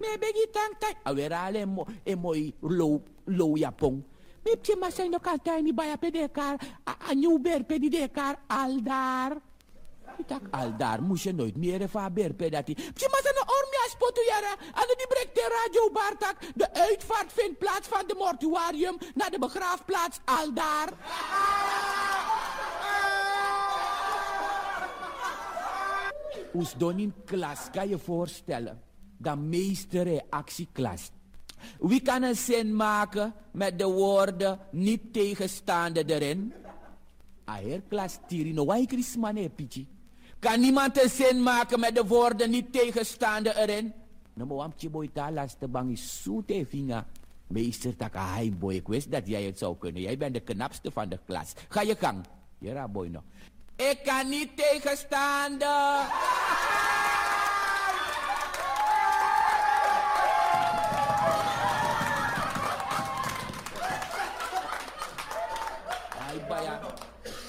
Me 0.00 0.18
begi 0.18 0.50
tang 0.52 0.74
tang. 0.78 0.96
Awerale 1.04 1.66
mo 1.66 1.86
e 2.04 2.14
moi 2.14 2.52
low 2.60 3.02
low 3.26 3.56
yapong. 3.56 4.02
Mepje 4.44 4.76
masra 4.76 5.08
no 5.08 5.18
kanta 5.18 5.60
ni 5.62 5.72
baya 5.72 5.96
pedekar. 5.96 6.58
A 6.86 7.14
new 7.14 7.38
ber 7.38 7.64
pedekar 7.64 8.36
aldar. 8.48 9.40
Itak 10.18 10.42
aldar 10.50 11.02
moest 11.02 11.24
je 11.24 11.32
nooit 11.32 11.56
meer 11.56 11.80
ervan 11.80 12.12
berpen 12.12 12.50
dat 12.50 12.66
hij. 12.66 12.76
Je 12.76 13.08
moet 13.10 13.26
een 13.30 13.42
ormia 13.56 13.84
spotu 13.88 14.24
jaren. 14.26 14.58
En 14.74 14.94
die 14.96 15.06
brengt 15.06 15.34
de 15.34 15.46
radio. 15.58 15.82
De 16.54 16.72
uitvaart 16.72 17.32
vindt 17.32 17.58
plaats 17.58 17.88
van 17.88 18.06
de 18.06 18.14
mortuarium 18.18 18.96
naar 19.14 19.30
de 19.30 19.38
begraafplaats 19.38 20.18
aldaar. 20.24 20.88
Oes 26.54 26.74
don 26.76 26.98
in 26.98 27.14
klas 27.24 27.70
kan 27.72 27.88
je 27.88 27.98
voorstellen. 27.98 28.82
De 29.16 29.36
meeste 29.36 30.02
reactieklas. 30.02 31.10
Wie 31.78 32.00
kan 32.00 32.22
een 32.22 32.36
zin 32.36 32.76
maken 32.76 33.34
met 33.52 33.78
de 33.78 33.86
woorden 33.86 34.58
niet 34.70 35.12
tegenstaande 35.12 36.04
erin? 36.06 36.52
Aher 37.44 37.82
klas 37.88 38.18
tiri 38.26 38.52
no 38.52 38.64
wai 38.64 38.86
pichi. 39.54 39.86
Kan 40.38 40.60
niemand 40.60 41.02
een 41.02 41.10
zin 41.10 41.42
maken 41.42 41.80
met 41.80 41.94
de 41.94 42.06
woorden 42.06 42.50
niet 42.50 42.72
tegenstaande 42.72 43.56
erin? 43.56 43.92
No 44.34 44.46
mo 44.46 44.60
amchi 44.60 44.90
boy 44.90 45.08
ta 45.12 45.30
laste 45.30 45.68
bangi 45.68 45.96
soete 45.96 46.66
vinga. 46.66 47.06
Meester 47.46 47.96
taka 47.96 48.42
boy, 48.58 48.74
ik 48.74 48.88
wist 48.88 49.10
dat 49.10 49.26
jij 49.26 49.42
het 49.42 49.58
zou 49.58 49.76
kunnen. 49.78 50.02
Jij 50.02 50.16
bent 50.16 50.34
de 50.34 50.40
knapste 50.40 50.90
van 50.90 51.08
de 51.08 51.18
klas. 51.26 51.52
Ga 51.68 51.80
je 51.80 51.96
gang. 51.96 52.24
Jera 52.58 52.88
boy 52.88 53.08
no. 53.08 53.22
Ik 53.76 54.00
kan 54.04 54.28
niet 54.28 54.56
tegenstaande. 54.56 56.00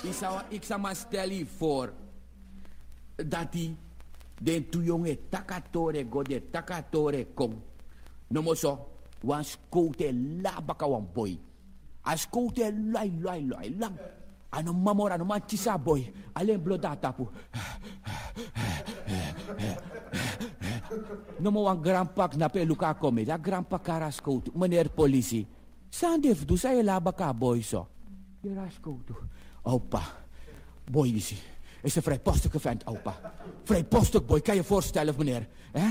Ik 0.05 0.13
zou, 0.13 0.41
ik 0.49 0.63
zou 0.63 0.81
maar 0.81 0.95
stellen 0.95 1.47
voor 1.47 1.93
den 4.41 4.69
tu 4.69 4.83
jonge 4.83 5.17
takatore 5.29 6.05
go 6.09 6.21
de 6.21 6.49
takatore 6.51 7.27
kom. 7.33 7.63
No 8.27 8.41
mo 8.41 8.53
so, 8.53 8.87
wan 9.21 9.43
skote 9.43 10.13
la 10.41 10.61
baka 10.61 10.87
wan 10.87 11.07
boy. 11.13 11.39
A 12.07 12.15
skote 12.15 12.73
lai 12.91 13.11
lai 13.21 13.47
lai 13.47 13.75
lang. 13.79 13.97
Ano 14.49 14.73
mamora 14.73 15.13
ano 15.13 15.25
manchisa 15.25 15.77
boy. 15.77 16.11
Alleen 16.33 16.61
bloda 16.61 16.95
tapu. 16.95 17.29
No 21.39 21.51
mo 21.51 21.63
wan 21.63 21.81
grandpak 21.81 22.35
na 22.35 22.47
pe 22.47 22.65
luka 22.65 22.93
kome. 22.93 23.25
Da 23.25 23.37
grandpa 23.37 23.79
kara 23.79 24.11
skote. 24.11 24.51
Meneer 24.53 24.89
politie. 24.89 25.47
Sandef 25.89 26.45
du 26.45 26.57
sa 26.57 26.73
la 26.83 26.99
baka 26.99 27.33
boy 27.33 27.61
so. 27.61 27.87
Jera 28.43 28.69
skote. 28.69 29.13
Opa. 29.65 30.01
Boy 30.91 31.09
is 31.15 31.29
hij. 31.29 31.39
Is 31.81 31.95
een 31.95 32.01
vrijpostige 32.01 32.59
vent, 32.59 32.85
opa. 32.85 33.15
Vrijpostig, 33.63 34.25
boy. 34.25 34.41
Kan 34.41 34.55
je 34.55 34.63
voorstellen, 34.63 35.13
meneer? 35.17 35.47
Eh? 35.71 35.83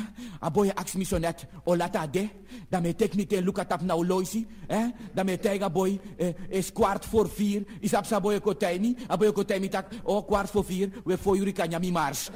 A 0.42 0.50
boy 0.50 0.70
aks 0.74 0.92
me 0.92 1.04
zo 1.04 1.18
net. 1.18 1.46
O 1.64 1.76
lata 1.76 2.06
de. 2.06 2.28
Dan 2.68 2.82
me 2.82 2.94
tek 2.94 3.14
niet 3.14 3.32
in 3.32 3.44
luka 3.44 3.64
tap 3.64 3.80
nou 3.80 4.06
loisi. 4.06 4.46
Eh? 4.66 4.84
Dan 5.12 5.24
me 5.24 5.38
tega 5.38 5.70
boy. 5.70 6.00
Eh, 6.16 6.28
is 6.48 6.72
kwart 6.72 7.04
voor 7.04 7.28
vier. 7.28 7.62
Is 7.80 7.94
ap 7.94 8.04
sa 8.04 8.20
boy 8.20 8.40
kotijni. 8.40 8.96
A 9.10 9.16
boy 9.16 9.32
kotijni 9.32 9.68
tak. 9.68 9.86
O 10.02 10.22
kwart 10.22 10.50
voor 10.50 10.64
vier. 10.64 10.90
We 11.04 11.18
voor 11.18 11.36
jullie 11.36 11.52
kan 11.52 11.80
mi 11.80 11.90
mars. 11.90 12.30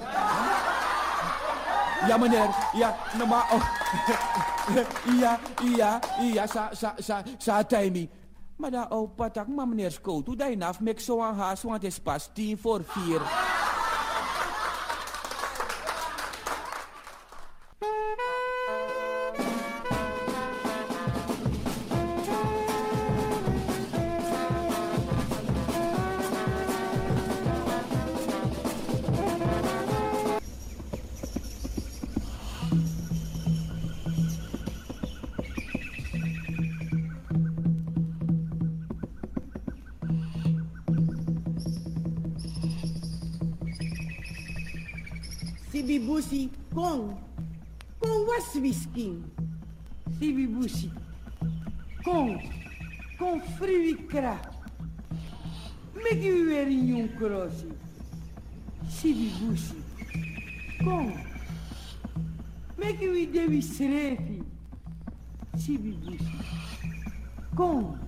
Ja, 2.06 2.16
meneer. 2.16 2.48
Ja, 2.74 2.96
normaal. 3.18 3.46
Oh. 3.52 3.62
ja, 5.20 5.40
ja, 5.76 6.00
ja. 6.34 6.46
Sa, 6.46 6.70
sa, 6.72 6.94
sa, 6.98 7.22
sa, 7.38 7.64
taimi. 7.64 8.08
Maar 8.58 8.70
dan 8.70 8.90
opa 8.90 9.30
tak, 9.30 9.46
maar 9.46 9.68
meneer 9.68 9.90
Skoot, 9.90 10.26
hoe 10.26 10.36
dat 10.36 10.48
je 10.48 10.56
zo 11.00 11.20
aan 11.20 11.34
haast, 11.34 11.62
want 11.62 11.74
het 11.74 11.84
is 11.84 11.98
pas 11.98 12.30
tien 12.32 12.58
voor 12.58 12.84
vier. 12.84 13.20
Kra. 54.08 54.36
Make 55.94 56.22
you 56.22 56.46
weer 56.46 56.68
in 56.68 56.86
jong 56.88 57.08
crossie. 57.16 57.72
Sibi 58.88 59.30
busi. 59.40 59.74
Kom. 60.84 61.12
Make 62.76 63.00
you 63.00 63.12
weer 63.12 63.32
Dewi 63.32 63.62
Srefi. 63.62 64.42
Sibi 65.56 65.92
busi. 66.04 66.36
Kom. 67.56 67.98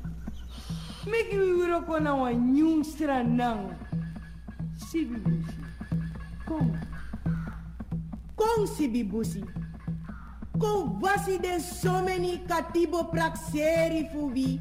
Make 1.07 1.33
you 1.33 1.59
weer 1.59 1.75
ook 1.75 2.01
na 2.01 2.15
wa 2.15 2.31
nyung 2.31 2.85
stranang. 2.85 3.73
Sibi 4.77 5.17
Kom 8.81 8.89
Sibi 8.89 9.05
busi. 9.05 9.45
Kom 10.59 11.01
wasi 11.03 11.39
den 11.39 11.61
so 11.61 12.01
many 12.03 12.41
katibo 12.49 13.13
praxeri 13.13 14.09
fubi. 14.11 14.59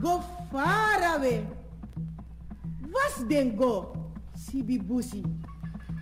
Go 0.00 0.24
far 0.50 1.16
away. 1.16 1.44
Was 2.88 3.28
den 3.28 3.56
go, 3.56 3.92
Sibi 4.34 4.78
Busi. 4.78 5.22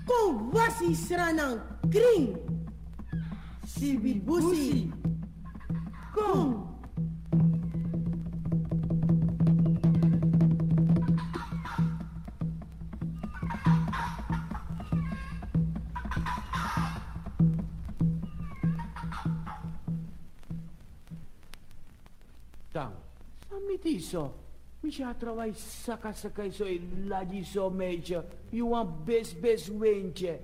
Kom 0.07 0.53
wasi 0.53 0.95
sranang 0.95 1.61
kring. 1.91 2.39
Sibi 3.67 4.15
Busi. 4.15 4.93
Kom. 6.15 6.56
Samiti 24.07 24.11
so. 24.11 24.33
Misha 24.83 25.15
trawai 25.19 25.55
saka 25.55 26.15
saka 26.15 26.53
so 26.53 26.65
laji 26.65 27.45
so 27.45 27.71
meja. 27.71 28.25
You 28.53 28.67
want 28.67 29.05
best 29.05 29.41
best 29.43 29.71
wenche. 29.71 30.39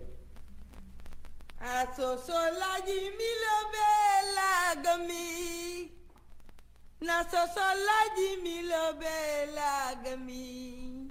Aso 1.60 2.18
so 2.18 2.32
laji 2.32 3.00
milo 3.18 3.56
bela 3.72 4.82
gami. 4.82 5.88
Na 7.00 7.22
so 7.22 7.46
so 7.54 7.60
laji 7.60 8.42
milo 8.42 8.94
bela 8.98 9.94
gami. 10.04 11.08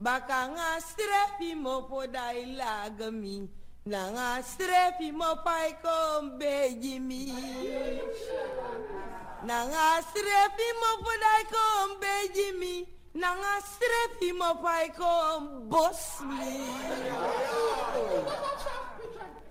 Baka 0.00 0.48
nga 0.52 0.80
strefi 0.80 1.56
mo 1.56 1.82
podai 1.88 2.56
lagami. 2.56 3.48
Na 3.86 4.10
nga 4.10 4.42
strefi 4.42 5.12
mo 5.12 5.36
pai 5.44 5.74
kom 5.82 6.38
bejimi. 6.38 7.32
Nanga 9.44 10.00
strefi 10.00 10.68
mo 10.80 10.90
podai 11.04 11.44
kom 11.52 11.88
bejimi. 12.00 12.88
Nanga 13.14 13.60
strefi 13.60 14.32
mo 14.32 14.54
pai 14.62 14.88
kom 14.96 15.68
bosmi. 15.68 16.64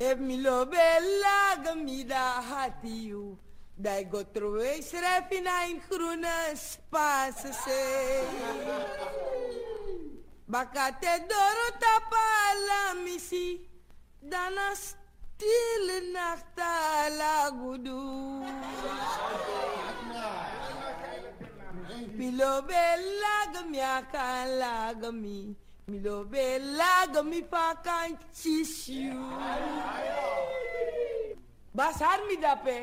Ef 0.01 0.17
mi 0.17 0.41
lo 0.41 0.65
bella 0.65 1.61
gamida 1.63 2.41
hatiu. 2.41 3.37
Dai 3.77 4.03
go 4.09 4.23
troe 4.23 4.81
strefi 4.81 5.41
na 5.43 5.65
in 5.69 5.79
groene 5.87 6.57
space 6.57 7.53
se. 7.53 7.83
Bakate 10.49 11.13
doro 11.29 11.67
tapa 11.77 12.25
la 12.67 12.81
Till 15.43 15.89
nachta 16.15 16.73
lagudu. 17.19 17.99
Milo 22.17 22.61
be 22.67 22.83
lag 23.21 23.53
mi 23.67 23.79
akan 23.79 24.45
lag 24.61 25.01
mi. 25.11 25.51
Milo 25.87 26.23
you. 28.87 29.19
Basar 31.75 32.19
mi 32.27 32.35
dape. 32.39 32.77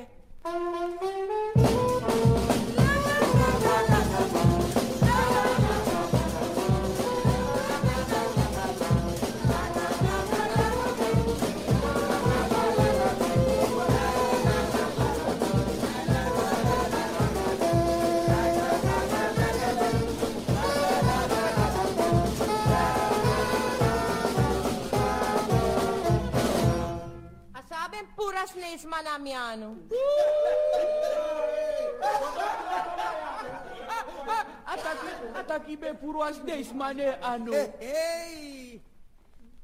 puras 28.21 28.53
na 28.55 28.69
manamiano. 28.91 29.69
Ataki, 34.73 35.11
ataki 35.41 35.75
be 35.81 35.95
puras 35.95 36.37
na 36.45 36.55
ismaneano. 36.55 37.53
Hey, 37.81 38.81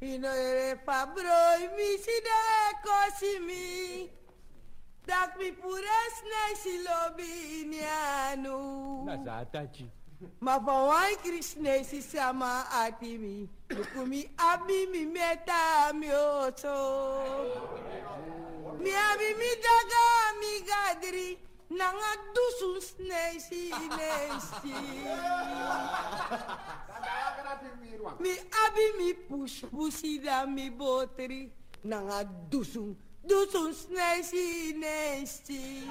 ino 0.00 0.28
ere 0.28 0.76
pabroi 0.86 1.68
mi 1.76 1.98
sida 2.04 2.40
kosimi. 2.84 4.10
Dak 5.06 5.36
mi 5.38 5.52
puras 5.52 6.22
na 6.30 6.42
silobiniano. 6.62 8.56
Nasa 9.04 9.32
atachi. 9.44 9.86
Mafawai 10.40 11.16
Krishna 11.22 11.84
si 11.84 12.00
sama 12.00 12.64
atimi. 12.72 13.48
Kumi 13.92 14.30
abi 14.38 14.86
mi 14.86 15.04
meta 15.04 15.92
mi 15.92 16.08
oso. 16.10 16.76
Mi 18.86 18.92
abi 18.94 19.34
mi 19.34 19.50
daga 19.66 20.04
mi 20.40 20.52
gadri. 20.68 21.38
Nanga 21.70 22.12
dusun 22.34 22.80
snei 22.80 23.40
si 23.40 23.70
nesti. 23.98 24.74
Mi 28.20 28.34
abi 28.64 28.86
mi 28.98 29.14
push 29.14 29.64
mi 30.46 30.70
botri. 30.70 31.50
Nanga 31.82 32.22
dusun 32.48 32.94
dusun 33.26 33.74
snei 33.74 34.22
si 34.22 34.72
nesti. 34.78 35.82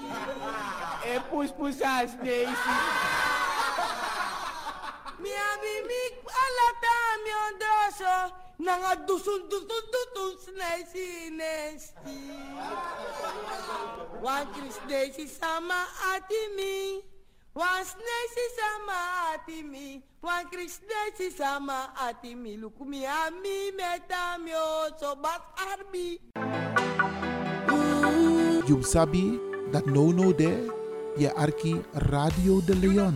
E 1.04 1.20
pus 1.30 1.52
pusas 1.52 2.16
nesi. 2.24 2.76
Mi 5.20 5.32
abi 5.52 5.74
mi 5.90 6.02
alata 6.44 6.96
mi 7.24 7.32
ondoso. 7.48 8.45
Nanga 8.60 8.96
dusun 9.08 9.52
dusun 9.52 9.86
dusun 9.91 10.32
snei 10.39 10.82
si 10.88 11.30
nesti. 11.36 12.18
Wan 14.24 14.48
Chris 14.56 14.80
Daisy 14.88 15.28
sama 15.28 15.84
ati 16.15 16.41
mi. 16.56 17.04
Wan 17.56 17.84
Snesi 17.88 18.46
sama 18.56 19.00
ati 19.32 19.63
mi. 19.63 20.04
Wan 20.24 20.48
Chris 20.52 20.80
Daisy 20.84 21.32
sama 21.32 21.91
ati 21.96 22.36
mi. 22.36 22.56
Lukumi 22.56 23.04
ami 23.04 23.72
meta 23.76 24.39
mi 24.39 24.52
so 25.00 25.15
bat 25.15 25.41
arbi. 25.60 26.20
You 28.68 28.82
sabi 28.84 29.39
that 29.72 29.86
no 29.86 30.12
no 30.12 30.32
there, 30.32 30.68
je 31.20 31.30
arki 31.36 31.80
Radio 32.12 32.62
de 32.62 32.74
Leon. 32.76 33.15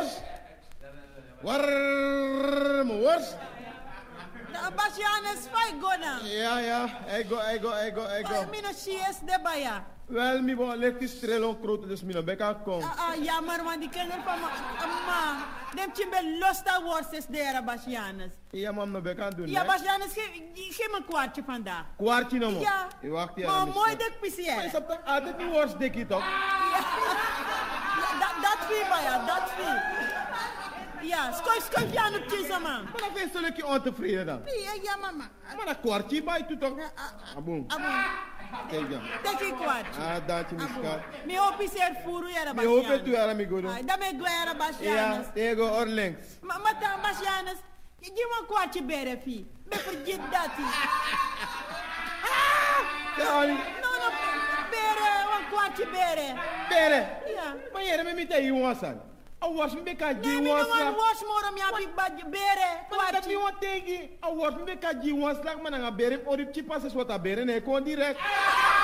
In 0.00 0.06
your 0.06 0.12
ways 0.12 0.64
by 0.80 0.80
chance, 0.80 1.22
no. 1.28 1.46
Warm 1.46 2.88
was. 2.88 3.00
Warm 3.00 3.02
was. 3.02 3.34
Na 4.52 4.70
Basianes 4.70 5.46
fai 5.48 5.72
gona. 5.80 6.18
Ja, 6.24 6.58
ja, 6.58 6.88
ego, 7.08 7.38
ego, 7.40 7.70
ego, 7.86 8.02
ego. 8.18 8.28
Fai 8.28 8.46
mino 8.50 8.72
sies 8.72 9.20
de 9.24 9.38
baya. 9.42 9.84
Wel, 10.10 10.42
mi 10.42 10.56
bon, 10.56 10.74
leg 10.76 10.98
die 10.98 11.08
strelong 11.08 11.56
grote 11.62 11.86
dus 11.86 12.02
mi 12.02 12.12
no 12.12 12.22
beka 12.22 12.54
kom. 12.64 12.82
Ah, 12.82 12.98
ah, 12.98 13.14
jammer, 13.24 13.62
want 13.64 13.80
die 13.80 13.88
kinderen 13.88 14.22
van 14.24 14.40
ma. 14.40 14.50
Dem 15.74 15.92
chimbe 15.94 16.18
losta 16.40 16.82
worstjes 16.82 17.26
daar, 17.30 17.62
Basjanus. 17.64 18.32
Ja, 18.50 18.72
mam 18.72 18.90
no 18.90 19.00
beka 19.00 19.30
doen. 19.30 19.48
Ja. 19.48 19.64
Basjanus, 19.64 20.12
geef, 20.12 20.88
me 20.90 20.96
een 20.96 21.04
kwartje 21.04 21.42
vandaag. 21.46 21.84
Kwartje 21.96 22.38
no 22.38 22.50
mo. 22.50 22.60
Ja. 22.60 22.88
Je 23.00 23.08
wacht 23.08 23.34
hier. 23.34 23.46
Maar 23.46 23.64
de 23.64 23.70
mooi 23.70 23.96
pissie, 24.20 24.46
Maar 24.46 24.60
hè? 24.60 24.66
is 24.66 24.72
dat 24.72 24.88
toch 24.88 25.00
altijd 25.04 25.36
worst 25.50 25.78
dikkie 25.78 26.06
toch? 26.06 26.24
Dat, 26.24 27.19
dat 28.70 28.78
ik, 28.78 29.02
ja, 29.02 29.24
dat 29.26 29.50
ik. 29.58 31.08
Ja, 31.08 31.32
schuif, 31.32 31.64
schuif 31.72 31.92
je 31.92 32.00
aan 32.00 32.14
op 32.14 32.28
tjesa, 32.28 32.58
man. 32.58 32.82
Maar 32.82 33.00
dan 33.00 33.08
vind 33.14 33.32
je 33.32 33.40
lekker 33.40 33.66
ontevreden 33.66 34.26
dan. 34.26 34.40
Ja, 34.44 34.72
ja, 34.82 34.96
mama. 34.96 35.24
Maar 35.56 35.66
een 35.68 35.80
kwartje 35.80 36.22
bij 36.22 36.42
toe 36.42 36.58
toch? 36.58 36.72
Aboom. 37.36 37.64
Abon, 37.68 37.94
Kijk 38.68 38.90
dan. 38.90 39.00
ik 39.48 39.54
kwartje. 39.54 40.00
Ah, 40.00 40.26
dat 40.26 40.44
je 40.50 40.56
niet 40.56 40.80
kan. 40.82 41.00
Mi 41.26 41.38
hoop 41.38 41.60
is 41.60 41.74
er 41.74 41.94
furu, 42.04 42.28
ja, 42.28 42.52
Mi 42.52 42.66
hoop 42.66 42.86
het 42.86 43.06
u 43.06 43.16
aan 43.16 43.36
mi 43.36 43.46
godo. 43.46 43.68
Ah, 43.68 43.76
Dat 43.86 43.98
me 43.98 44.04
gwera, 44.18 44.54
Basjanus. 44.56 45.26
Ja, 45.26 45.30
tego 45.34 45.66
or 45.68 45.86
links. 45.86 46.26
Maar 46.40 46.58
dan, 46.80 47.00
Basjanus, 47.02 47.58
geef 48.00 48.14
me 48.14 48.36
een 48.40 48.46
kwartje 48.46 48.82
bere, 48.82 49.18
fi. 49.22 49.46
Me 49.64 49.76
vergeet 49.76 50.20
dat, 50.30 50.50
ie. 50.58 50.64
Ja, 53.16 53.42
No, 53.44 53.90
no, 54.02 54.08
bere, 54.70 55.09
een 55.50 55.56
kwartje 55.56 55.86
bere. 55.92 56.26
Bere? 56.68 57.06
Ja. 57.36 57.54
Maar 57.72 57.82
jij 57.84 58.02
met 58.04 58.14
mij 58.14 58.26
tegen 58.26 58.44
jongens 58.44 58.82
aan. 58.82 59.00
A 59.44 59.52
was 59.52 59.72
me 59.74 59.82
beka 59.82 60.06
Nee, 60.12 60.20
ji 60.22 60.40
mi 60.40 60.48
was 60.48 60.62
no 60.62 60.68
wan 60.68 60.78
slag. 60.78 60.94
wash 60.96 61.20
more, 61.22 61.50
mi 61.54 61.60
happy 61.60 61.86
badje 61.94 62.24
bere, 62.30 62.68
Maar 62.90 62.98
dat 63.12 63.26
kwartje. 63.26 63.28
mi 63.28 63.36
want 63.42 63.60
tegen. 63.60 64.10
A 64.24 64.34
was 64.34 64.54
me 64.54 64.62
beka 64.64 64.90
ji 65.02 65.18
was 65.20 65.36
slag 65.40 65.60
man 65.62 65.72
nga 65.80 65.90
bere 65.92 66.20
ori 66.24 66.46
chipa 66.52 66.78
ses 66.80 66.92
wat 66.92 67.10
a 67.10 67.18
bere 67.18 67.44
nee 67.44 67.62
kon 67.62 67.82
direct. 67.82 68.18
Basjanus, 68.18 68.79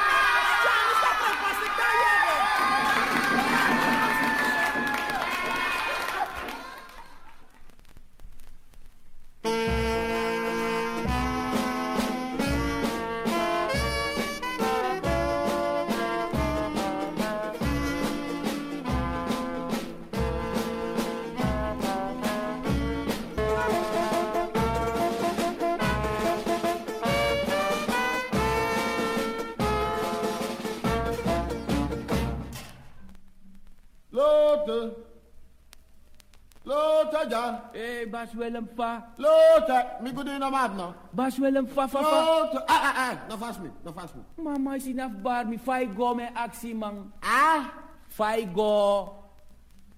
Eh, 38.07 38.11
Bas 38.11 38.31
Willem 38.35 38.69
fa. 38.77 39.03
Lotte. 39.19 40.03
Mi 40.03 40.11
godo 40.13 40.31
in 40.31 40.39
maat 40.39 40.75
no. 40.77 40.95
Bas 41.13 41.39
Willem 41.39 41.67
fa 41.67 41.89
fa 41.89 42.03
fa. 42.03 42.19
Lotte. 42.25 42.63
Ah 42.69 42.83
ah 42.89 42.95
ah. 42.97 43.15
No 43.29 43.37
vast 43.37 43.61
me. 43.61 43.71
No 43.85 43.93
vast 43.93 44.15
me. 44.15 44.23
Mama 44.39 44.77
is 44.77 44.87
inaf 44.87 45.23
bar 45.23 45.45
mi 45.45 45.57
fai 45.57 45.87
go 45.87 46.15
me 46.15 46.29
actie 46.35 46.75
man. 46.75 47.13
Ah? 47.23 47.73
Fai 48.09 48.47
go. 48.47 49.11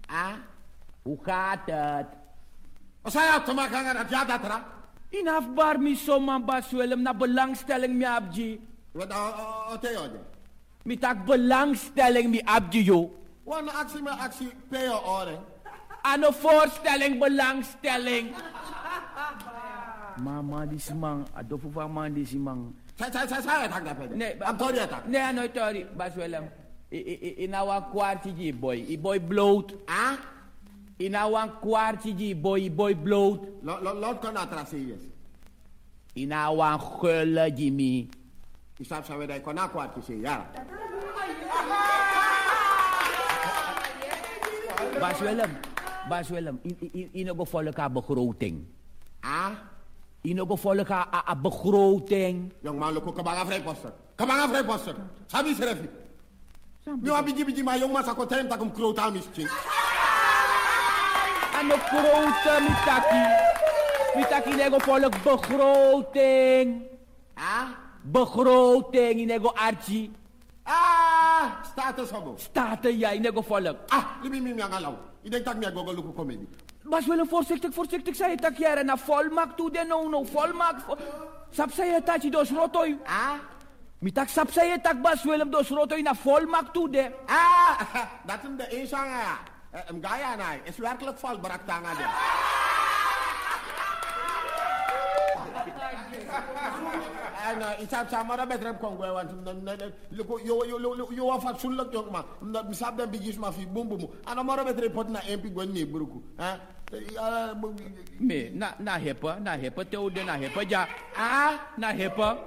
Ah? 0.09 0.37
Hoe 1.05 1.19
gaat 1.23 1.67
het? 1.67 2.07
Wat 3.03 3.13
zei 3.13 3.25
je 3.33 3.43
te 3.43 3.53
maken 3.53 3.77
aan 3.77 3.97
dat 3.97 4.11
ja 4.11 4.25
dat 4.25 4.43
ra? 4.43 4.65
Inaf 5.11 5.55
bar 5.55 5.79
mi 5.79 5.95
so 5.95 6.21
man 6.21 6.45
Bas 6.45 6.71
Willem 6.71 7.03
na 7.03 7.13
belangstelling 7.13 7.95
mi 7.95 8.05
abji. 8.05 8.61
Wat 8.93 9.13
o 9.71 9.77
te 9.79 9.93
jode. 9.93 10.21
Mi 10.85 10.97
tak 10.97 11.25
belangstelling 11.25 12.31
mi 12.31 12.41
abji 12.45 12.85
yo. 12.85 13.13
Wan 13.45 13.69
actie 13.69 14.03
met 14.03 14.19
actie 14.19 14.53
pay 14.69 14.89
oren. 14.89 15.41
Aan 16.09 16.25
een 16.25 16.33
voorstelling 16.33 17.19
belangstelling. 17.21 18.33
Mama 20.25 20.67
die 20.67 20.77
is 20.81 20.91
man. 20.93 21.27
Adofu 21.37 21.69
van 21.73 21.93
man 21.93 22.13
die 22.13 22.23
is 22.25 22.33
man. 22.33 22.75
Sai 22.99 23.11
sai 23.13 23.29
sai 23.29 23.43
sai 23.43 23.69
tak 23.69 23.85
dapat. 23.85 24.17
Nee, 24.17 24.35
Am 24.43 24.57
tori 24.57 24.83
tak. 24.89 25.07
Nee. 25.07 25.87
Bas 25.97 26.15
Willem. 26.17 26.49
Inawa 27.45 27.93
kwartje 27.93 28.53
boy. 28.55 28.83
I 28.89 28.97
boy 28.97 29.21
bloot. 29.21 29.75
Ah? 29.87 30.17
Inawa 30.99 31.47
kwartje 31.61 32.17
ji 32.17 32.35
boy. 32.35 32.65
I 32.67 32.71
boy 32.71 32.95
bloot. 32.95 33.63
Lot 33.63 34.21
kon 34.21 34.37
atrás 34.37 34.73
yes. 34.73 35.05
Inawa 36.17 36.79
gulle 36.81 37.53
Jimmy. 37.55 38.09
Isap 38.81 39.05
sa 39.07 39.15
wedai 39.15 39.43
kon 39.43 39.59
akwat 39.59 39.95
kisi 39.95 40.23
ya. 40.23 40.43
Bas 44.99 45.21
Bas 46.09 46.31
Willem. 46.33 46.57
Ino 47.15 47.35
go 47.35 47.45
volle 47.45 47.73
ka 47.73 47.89
begroting. 47.89 48.65
Ah? 49.23 49.53
Ino 50.25 50.47
go 50.47 50.57
a, 50.57 51.23
a 51.29 51.35
begroting. 51.37 52.51
Jong 52.65 52.79
man 52.79 52.95
loko 52.95 53.13
kabanga 53.13 53.45
vrij 53.45 53.63
poster. 53.63 53.93
Kabanga 54.17 54.49
vrij 54.49 54.65
poster. 54.65 54.97
Sabi 55.29 55.55
serefi. 55.55 55.89
Mi 56.87 57.11
wa 57.11 57.23
biji 57.23 57.45
biji 57.45 57.63
ma 57.63 57.77
jong 57.79 57.93
man 57.93 58.05
sa 58.05 58.15
ko 58.15 58.25
tem 58.25 58.49
takum 58.49 58.71
krota 58.73 59.11
miskin. 59.13 59.47
Ano 61.59 61.77
grote 61.77 62.55
mitaki. 62.65 63.23
Mitaki 64.17 64.53
nego 64.57 64.79
volle 64.81 65.09
begroting. 65.11 66.83
Ah? 67.37 67.77
Begroting 68.03 69.27
nego 69.27 69.53
archie. 69.55 70.11
Ah, 70.69 71.65
status 71.65 72.11
hobo. 72.11 72.35
Staten 72.37 72.99
jij 72.99 73.19
nego 73.19 73.43
volle. 73.43 73.77
Ah, 73.89 74.05
libi 74.23 74.41
mi 74.41 74.53
mi 74.55 74.63
angalaw. 74.63 74.95
Ik 75.23 75.31
denk 75.31 75.45
dat 75.45 75.55
ik 75.55 75.61
mi 75.61 75.67
gogo 75.73 75.93
luku 75.93 76.13
comedy. 76.13 76.47
Bas 76.83 77.07
Willem, 77.07 77.29
voorzichtig, 77.29 77.75
voorzichtig, 77.75 78.17
zei 78.17 78.35
het 78.41 78.59
jij 78.59 78.83
na 78.83 78.97
volmaak 78.97 79.57
toe 79.57 79.71
de 79.71 79.85
no 79.89 80.09
no 80.09 80.25
volmaak. 80.25 80.81
vo- 80.81 80.97
Sap 81.51 81.71
zei 81.73 81.91
het 81.91 82.07
dat 82.07 82.23
je 82.23 82.31
dos 82.31 82.51
rotoy. 82.51 82.99
Ah? 83.07 83.33
Mitak 83.99 84.29
sap 84.29 84.51
zei 84.51 84.71
het 84.71 84.85
dat 84.85 85.01
Bas 85.03 85.23
Willem 85.25 85.51
dos 85.51 85.69
rotoy 85.69 86.01
na 86.01 86.15
volmaak 86.15 86.73
toe 86.73 86.91
de. 86.91 87.11
Ah, 87.27 87.81
dat 88.27 88.39
is 88.43 88.57
de 88.67 88.77
inzang 88.81 89.07
ja. 89.09 89.39
Een 89.87 90.05
gaya 90.07 90.35
na, 90.35 90.45
is 90.65 90.77
werkelijk 90.77 91.19
valbrak 91.19 91.61
tanga 91.67 91.93
dia. 97.55 97.67
En 97.69 97.81
uh, 97.81 97.85
isap 97.85 98.11
sama 98.11 98.37
na 98.37 98.47
betrem 98.47 98.77
kongwe 98.79 99.11
want 99.11 99.31
luko 100.11 100.39
yo 100.45 100.65
yo 100.65 100.77
yo 100.79 101.09
yo 101.11 101.25
wa 101.27 101.41
fatsulak 101.41 101.93
jong 101.93 102.11
ma. 102.13 102.25
Omdat 102.43 102.69
misap 102.69 102.97
den 102.97 103.11
bigis 103.11 103.39
ma 103.39 103.51
fi 103.51 103.67
bum 103.67 103.89
bum. 103.89 104.09
Ano 104.27 104.45
mara 104.45 104.65
betre 104.65 104.91
pot 104.91 105.09
na 105.09 105.21
MP 105.25 105.53
gwen 105.53 105.73
ni 105.73 105.85
bruku. 105.85 106.23
Ha? 106.39 106.59
Me, 108.19 108.49
na, 108.57 108.73
na 108.81 108.97
hepa, 108.97 109.37
na 109.41 109.57
hepa 109.61 109.85
te 109.85 109.97
ude 109.97 110.25
na 110.25 110.41
hepa 110.41 110.65
ja. 110.65 110.89
Ah, 111.17 111.77
na 111.77 111.93
hepa. 111.93 112.39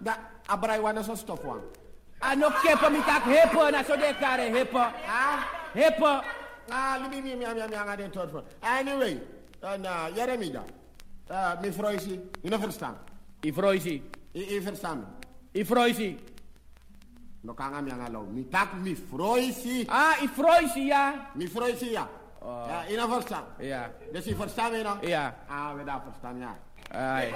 Da, 0.00 0.12
abrai 0.48 0.80
wana 0.80 1.02
so 1.02 1.16
stof 1.16 1.40
wan. 1.44 1.60
Ano 2.20 2.50
kepa 2.60 2.90
mitak 2.92 3.24
hepa 3.24 3.72
na 3.72 3.82
so 3.82 3.96
de 3.96 4.12
kare 4.20 4.52
hepa. 4.52 4.92
Ah? 5.08 5.38
Hepa. 5.72 6.24
Ah, 6.70 6.98
libi 7.00 7.22
mi 7.22 7.34
mi 7.36 7.46
mi 7.46 7.62
mi 7.68 7.76
anga 7.76 7.96
den 7.96 8.10
tot 8.10 8.30
voor. 8.30 8.44
Anyway, 8.60 9.20
dan 9.60 9.84
uh, 9.86 10.10
Jeremida. 10.14 10.64
Uh, 11.30 11.60
mi 11.62 11.70
vroisi, 11.70 12.20
je 12.42 12.50
no 12.50 12.58
verstaan. 12.58 12.96
I 13.46 13.52
vroisi. 13.52 14.02
I, 14.34 14.56
I 14.56 14.60
verstaan. 14.60 15.06
I 15.54 15.64
vroisi. 15.64 16.16
No 17.42 17.54
kanga 17.54 17.80
mi 17.80 17.90
anga 17.90 18.08
lo. 18.10 18.26
Mi 18.26 18.44
tak 18.50 18.74
mi 18.74 18.94
vroisi. 18.94 19.86
Ah, 19.88 20.22
i 20.22 20.26
vroisi 20.26 20.88
ja. 20.88 21.30
Mi 21.34 21.46
vroisi 21.46 21.92
ja. 21.92 22.08
Ja, 22.42 22.84
je 22.88 22.96
no 22.96 23.08
verstaan. 23.08 23.44
Ja. 23.58 23.90
Dus 24.12 24.24
je 24.24 24.36
verstaan 24.36 24.72
me 24.72 24.82
no? 24.82 24.98
Ja. 25.00 25.34
Ah, 25.48 25.76
we 25.76 25.84
daar 25.84 26.02
verstaan 26.02 26.38
ja. 26.38 26.58
Ai. 26.90 27.32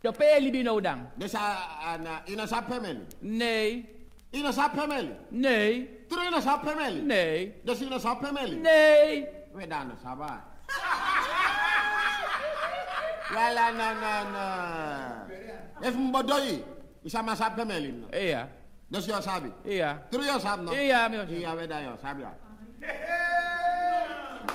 Do 0.00 0.12
pe 0.12 0.36
libi 0.40 0.62
no 0.62 0.80
dan. 0.80 1.08
Dus 1.14 1.34
uh, 1.34 1.40
uh, 2.00 2.16
je 2.24 2.36
no 2.36 2.46
sa 2.46 2.62
pemeli. 2.62 3.06
Nee. 3.18 3.94
No 4.30 4.52
sa 4.52 4.68
pemeli. 4.68 5.14
Nee. 5.28 6.04
Tru 6.08 6.30
no 6.30 6.40
sa 6.40 6.58
pemeli. 6.58 7.00
Nee. 7.00 7.60
Dus 7.64 7.80
no 7.80 7.98
sa 7.98 8.14
pemeli. 8.14 8.56
Nee. 8.56 9.28
We 9.52 9.66
daar 9.66 9.86
no 9.86 9.94
sa 10.02 10.14
ba. 10.16 10.44
Καλά, 13.34 13.66
να, 13.72 13.88
να, 14.02 14.30
να. 14.30 14.44
Έχουμε 15.80 16.08
μποντοί. 16.08 16.64
Είσαι 17.02 17.22
μας 17.22 17.40
απέμελοι. 17.40 18.04
Ήα. 18.28 18.50
Δώσε 18.88 19.12
ο 19.12 19.20
σάμπι. 19.20 19.54
Ήα. 19.62 20.06
Τρία 20.10 20.38
σάμπνο. 20.38 20.72
Ήα, 20.72 21.08
μη 21.08 21.16
όχι. 21.16 21.40
Ήα, 21.40 21.54
βέντα, 21.54 21.76
ο 21.94 21.98
σάμπι. 22.02 22.22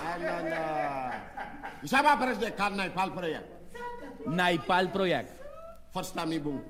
Καλά, 0.03 0.41
να. 0.49 0.59
Είσαι 1.81 1.99
μας 2.03 2.17
πρέσδε, 2.19 2.49
καν 2.49 2.75
να 2.75 2.85
υπάλ 2.85 3.09
προϊάκ. 3.09 3.43
Να 4.25 4.49
υπάλ 4.49 4.87
προϊάκ. 4.87 5.27
Φωστά 5.89 6.25
μη 6.25 6.39
μπουν. 6.39 6.63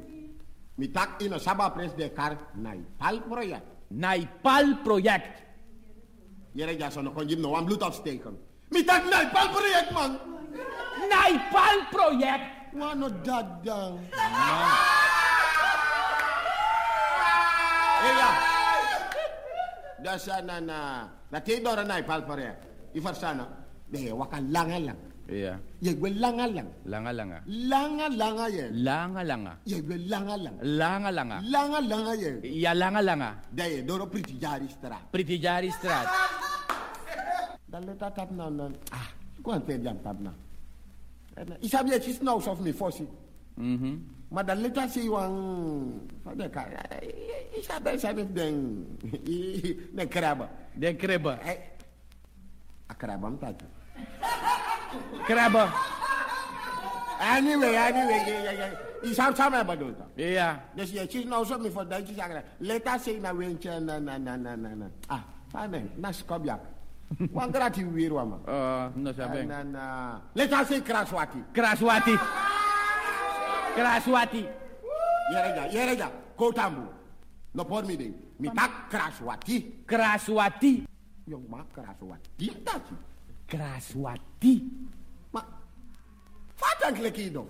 Μητάκ 0.76 1.22
είναι 1.22 1.36
ο 1.36 1.38
σάμπα 1.38 1.72
πρέσδε, 1.72 2.08
καν 2.08 2.40
να 2.54 2.74
υπάλ 2.74 3.20
προϊάκ. 3.30 3.64
Να 3.88 4.14
υπάλ 4.14 4.66
προϊάκ. 4.84 5.26
Γερέγια 6.52 6.90
σαν 6.90 7.08
ο 7.08 7.12
χωγύμνο, 7.16 7.50
ο 7.50 7.58
αμπλούτος 7.58 8.02
τέχον. 8.02 8.40
Μητάκ 8.70 9.04
να 9.04 9.22
υπάλ 9.22 9.48
προϊάκ, 9.56 9.92
Naipal 11.12 11.78
project. 11.92 12.44
Wano 12.72 13.08
dat 13.28 13.48
dan. 13.68 14.00
ja. 18.20 18.30
Dus 20.02 20.26
uh, 20.28 20.40
na 20.42 20.56
na 20.60 20.78
na 21.30 21.38
te 21.46 21.60
dora 21.62 21.84
na 21.84 22.00
ipal 22.02 22.24
pare. 22.24 22.56
Ifarsana. 22.98 23.46
Nee, 23.92 24.10
waka 24.16 24.40
langa 24.40 24.80
lang. 24.80 25.00
Ja. 25.28 25.60
Je 25.80 25.92
wil 26.00 26.16
langa 26.24 26.48
lang. 26.48 26.70
Langa 26.86 27.12
langa. 27.14 27.40
Langa 27.46 28.08
langa 28.10 28.46
ye. 28.50 28.66
Langa 28.72 29.22
langa. 29.24 29.54
Je 29.68 29.78
wil 29.84 30.02
langa 30.08 30.36
lang. 30.38 30.56
Langa 30.64 31.10
langa. 31.12 31.38
Langa 31.54 31.80
langa 31.92 32.14
ye. 32.24 32.32
Ja, 32.64 32.72
langa 32.74 33.02
langa. 33.02 33.30
Daye 33.52 33.84
doro 33.86 34.06
priti 34.08 34.36
jari 34.40 34.68
stra. 34.72 34.98
Pretty 35.12 35.38
Jari 35.40 35.70
straat. 35.72 36.08
Dan 37.72 37.86
let 37.88 38.00
dat 38.00 38.16
tap 38.16 38.30
na 38.32 38.50
na. 38.50 38.66
Ah, 38.92 39.08
ko 39.44 39.52
an 39.56 39.62
te 39.64 39.80
jam 39.80 39.98
tap 40.04 40.20
na. 40.20 40.32
En 41.34 41.48
isab 41.60 41.88
je 41.88 42.00
chis 42.00 42.20
nou 42.22 42.42
sof 42.42 42.60
mi 42.60 42.74
fosi. 42.74 43.08
Mhm. 43.54 43.98
Maar 44.28 44.46
dan 44.46 44.58
let 44.62 44.76
dat 44.76 44.90
si 44.92 45.10
wang 45.10 45.36
van 46.24 46.38
de 46.38 46.50
ka. 46.50 46.66
Isab 47.60 47.88
isab 47.88 48.16
den 48.34 48.98
den 49.96 50.08
krabba. 50.08 50.50
Den 50.74 50.96
krabba. 50.98 51.40
A 52.88 52.94
krabba 52.94 53.28
am 53.28 53.38
tatu. 53.38 53.66
Krabba. 55.26 55.72
Anyway, 57.22 57.76
anyway, 57.76 58.22
ja, 58.26 58.38
ja, 58.50 58.52
ja. 58.52 58.68
Isab 59.02 59.36
sama 59.36 59.64
bedoel 59.66 59.94
dat. 59.98 60.08
Ja. 60.16 60.64
Dus 60.76 60.92
je 60.92 61.08
chis 61.08 61.26
nou 61.26 61.46
sof 61.46 61.60
mi 61.62 61.70
voor 61.72 61.88
dat 61.88 62.08
je 62.08 62.14
zeggen. 62.14 62.44
Let 62.58 62.86
dat 62.86 63.02
si 63.02 63.20
na 63.20 63.36
wentje 63.36 63.80
na 63.80 64.00
na 64.00 64.18
na 64.18 64.36
na 64.36 64.56
na 64.56 64.70
na. 64.76 64.88
Ah, 65.08 65.22
fane, 65.48 65.90
na 65.96 66.12
skobjak. 66.12 66.60
Wan 67.32 67.52
grati 67.52 67.84
weer 67.84 68.14
wama. 68.14 68.40
Uh, 68.48 68.90
no 68.96 69.14
saben. 69.14 69.48
Na 69.48 69.64
na. 69.64 70.22
Let 70.34 70.50
dat 70.50 70.68
si 70.68 70.82
kraswati. 70.82 71.44
Kraswati. 71.52 72.16
Kraswati. 73.76 74.48
Yereja, 75.32 75.66
yereja, 75.72 76.12
kotambu. 76.36 76.88
No 77.54 77.66
por 77.66 77.84
mi 77.84 77.98
ding. 77.98 78.16
Mi 78.40 78.50
tak 78.56 78.90
kraswati. 78.90 79.84
Kraswati. 79.86 80.86
Yung 81.28 81.46
ma 81.50 81.66
kraswati. 81.74 82.48
Tati. 82.64 82.96
Kraswati. 83.48 84.64
Ma. 85.34 85.42
Fatan 86.56 86.96
klekido. 86.96 87.46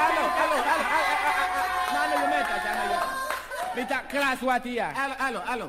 Hallo, 0.00 0.24
hallo, 0.38 0.56
hallo. 0.64 0.86
Nano 1.92 2.14
je 2.20 2.26
met 2.28 2.46
dat, 2.48 2.62
nano 2.64 2.84
je. 2.88 2.98
Mita 3.76 3.98
Kraswati 4.08 4.74
ya. 4.74 4.92
Alo, 4.96 5.14
alo, 5.18 5.40
alo. 5.44 5.68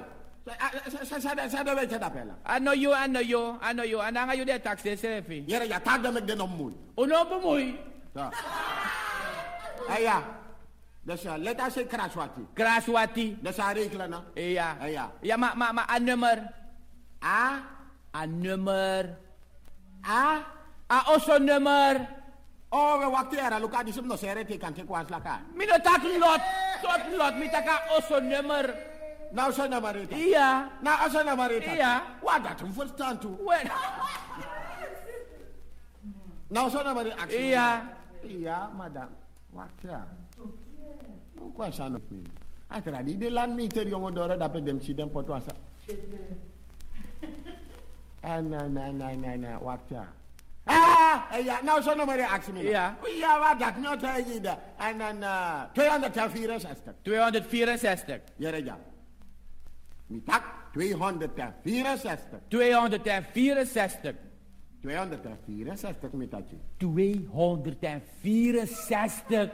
Sada 1.21 1.49
sada 1.49 1.75
weet 1.75 1.89
je 1.89 1.97
dat 1.97 2.11
pela. 2.11 2.33
Ano 2.43 2.73
yo, 2.73 2.91
ano 2.91 3.19
yo, 3.19 3.57
ano 3.61 3.83
yo. 3.83 3.99
Ananga 3.99 4.33
yo 4.33 4.43
de 4.43 4.59
taxi 4.59 4.97
selfie. 4.97 5.43
Yereja, 5.45 5.79
tak 5.79 6.01
dem 6.01 6.17
ik 6.17 6.27
de 6.27 6.35
nom 6.35 6.49
moei. 6.49 6.73
Uno 6.95 7.25
bemoei. 7.25 7.79
Ja. 8.13 8.29
Hey, 9.87 10.01
ja. 10.01 10.23
Dus 11.01 11.21
ja, 11.21 11.37
let 11.37 11.59
als 11.61 11.73
je 11.73 11.85
kraswati. 11.85 12.47
Kraswati. 12.53 13.37
Dat 13.41 13.53
is 13.53 13.59
haar 13.59 13.73
regelen, 13.73 14.09
na. 14.09 14.23
Ja. 14.33 14.75
Hey, 14.79 14.91
ja. 14.91 15.11
Ja, 15.21 15.37
maar, 15.37 15.57
maar, 15.57 15.73
maar, 15.73 15.95
een 15.95 16.03
nummer. 16.03 16.53
A? 17.25 17.61
Een 18.11 18.39
nummer. 18.39 19.17
A? 20.07 20.45
A 20.91 21.03
oso 21.13 21.37
nummer. 21.37 22.07
Oh, 22.69 22.97
we 22.99 23.09
wachten 23.09 23.39
hier. 23.39 23.59
Look 23.59 23.73
at 23.73 23.85
this. 23.85 24.01
No 24.01 24.15
sere 24.15 24.45
te 24.45 24.57
kan 24.57 24.73
te 24.73 24.83
kwans 24.83 25.09
laka. 25.09 25.41
Mino 25.53 25.77
tak 25.83 26.03
lot. 26.03 26.41
Tot 26.81 27.17
lot. 27.17 27.37
Mi 27.37 27.49
taka 27.49 27.81
oso 27.97 28.19
nummer. 28.19 28.75
Nou, 29.31 29.51
zo 29.51 29.67
naar 29.67 29.81
Marita. 29.81 30.15
Ja. 30.15 30.71
Nou, 30.81 31.09
zo 31.09 31.23
naar 31.23 31.35
Marita. 31.35 31.71
Ja. 31.71 32.03
Wat 32.21 32.43
dat 32.43 32.61
een 32.61 32.73
verstand 32.73 33.21
toe. 33.21 33.37
Wel. 33.37 33.71
Nou, 36.47 36.69
zo 36.69 36.83
naar 36.83 36.93
Marita. 36.93 37.25
Ja. 37.29 37.93
Ja, 38.21 38.69
madame. 38.77 39.09
Wacht 39.49 39.81
ja. 39.81 40.07
Hoe 41.37 41.53
kwam 41.53 41.71
ze? 41.71 41.99
Atra 42.67 43.03
di 43.03 43.17
de 43.17 43.31
landmeter 43.31 43.87
jongen 43.87 44.13
door 44.13 44.49
pe 44.49 44.63
dem 44.63 44.81
si 44.81 44.93
dem 44.93 45.09
pot 45.11 45.27
wasa. 45.27 45.51
Ah, 48.21 48.39
na 48.39 48.67
na 48.67 48.91
na 48.91 49.11
na 49.15 49.35
na 49.35 49.59
wacht 49.59 49.89
ja. 49.89 50.07
Ah, 50.63 51.43
ja, 51.43 51.59
nou 51.63 51.81
zo 51.81 51.95
nog 51.95 52.05
maar 52.05 52.15
reactie 52.15 52.53
mee. 52.53 52.63
Ja. 52.63 52.95
Ja, 53.19 53.39
wat 53.39 53.59
dat 53.59 53.77
nou 53.77 53.97
tegen 53.97 54.33
je 54.33 54.41
daar. 54.41 54.59
En 54.77 54.97
dan 54.97 55.15
uh, 55.17 55.61
264. 55.73 56.93
264. 57.01 58.19
Ja, 58.35 58.55
ja. 58.55 58.77
Mi 60.11 60.19
tak 60.19 60.43
264. 60.73 62.41
264. 62.49 64.15
264 64.81 66.13
mi 66.13 66.27
takje. 66.27 66.57
264. 66.79 69.49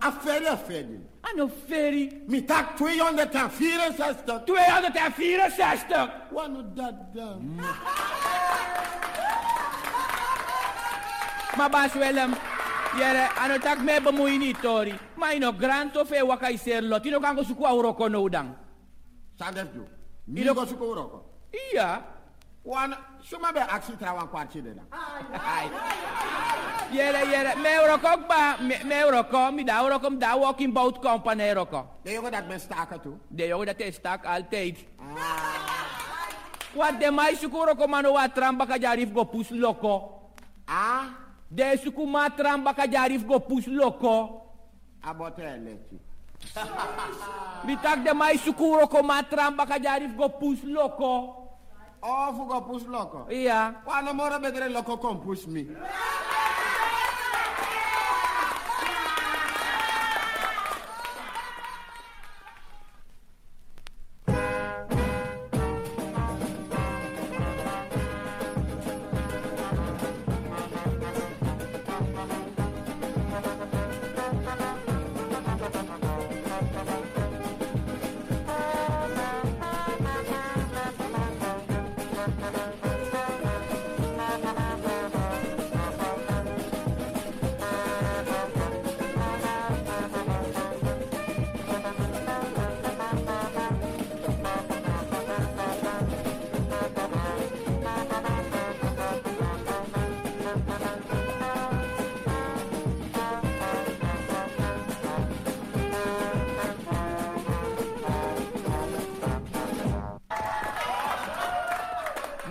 Afferri, 0.00 0.46
afferri. 0.46 1.00
Ano 1.22 1.48
ferry. 1.48 2.22
Mi 2.26 2.44
tak 2.44 2.76
264. 2.76 4.44
264. 4.44 6.10
Wano 6.32 6.62
dat 6.74 7.14
dan? 7.14 7.60
Maar 11.56 11.90
Willem, 11.94 12.34
jere, 12.98 13.28
ano 13.38 13.58
tak 13.58 13.82
me 13.82 14.00
bemoei 14.00 14.38
niet, 14.38 14.60
Tori. 14.60 14.94
Maar 15.16 15.34
ino 15.34 15.52
grand 15.52 15.96
of 15.96 16.10
e 16.10 16.24
wakai 16.24 16.58
ser 16.58 16.82
lot. 16.82 17.06
Ino 17.06 17.20
kan 17.20 17.36
ko 17.36 17.42
suku 17.42 17.64
auroko 17.64 18.08
no 18.08 18.28
dang. 18.28 18.67
Sandef 19.38 19.68
jo. 19.74 19.84
Mi 20.26 20.40
Ino- 20.40 20.54
go 20.54 20.66
suko 20.66 20.84
uroko. 20.90 21.24
Iya. 21.72 22.02
Wan, 22.64 22.94
suma 23.22 23.52
be 23.52 23.60
aksi 23.60 23.92
trawan 23.96 24.28
kwartje 24.28 24.60
de 24.62 24.74
la. 24.74 24.82
Jere, 26.92 27.24
jere, 27.30 27.54
me 27.62 27.68
euroko 27.80 28.28
ba, 28.28 28.56
me, 28.60 28.76
me 28.84 28.94
euroko, 29.00 29.52
mi 29.54 29.64
da 29.64 29.80
euroko, 29.82 30.10
mi 30.10 30.18
da 30.18 30.36
walking 30.36 30.72
boat 30.72 31.00
company 31.02 31.40
euroko. 31.48 31.86
De 32.04 32.12
jongen 32.12 32.32
dat 32.32 32.46
men 32.48 32.60
staken 32.60 33.00
toe. 33.00 33.12
De 33.28 33.46
jongen 33.46 33.66
dat 33.66 33.80
is 33.80 33.94
stak 33.94 34.24
altijd. 34.26 34.84
Wat 36.74 37.00
de 37.00 37.10
mai 37.10 37.34
suku 37.36 37.56
euroko 37.56 37.86
mano 37.86 38.12
wa 38.12 38.28
tramba 38.28 38.66
ka 38.66 38.76
jarif 38.78 39.12
go 39.12 39.24
pus 39.24 39.48
loko. 39.50 40.20
Ah? 40.66 41.04
De 41.48 41.76
suku 41.82 42.04
ma 42.06 42.28
tramba 42.30 42.74
ka 42.74 42.86
jarif 42.86 43.24
go 43.26 43.38
pus 43.40 43.66
loko. 43.66 44.42
Abote 45.00 45.42
elechi. 45.42 45.98
Mi 47.64 47.76
tak 47.82 48.04
de 48.04 48.12
mai 48.14 48.38
suku 48.38 48.64
euroko 48.64 49.02
ma 49.02 49.22
tramba 49.22 49.66
ka 49.66 49.78
jarif 49.78 50.16
go 50.16 50.28
pus 50.28 50.62
loko. 50.64 51.34
Oh, 52.02 52.30
fugo 52.32 52.60
pus 52.66 52.84
loko. 52.86 53.26
Iya. 53.30 53.82
Wano 53.86 54.14
mora 54.14 54.38
bedre 54.38 54.68
loko 54.70 54.96
kom 54.98 55.20
pus 55.20 55.46
mi. 55.46 55.66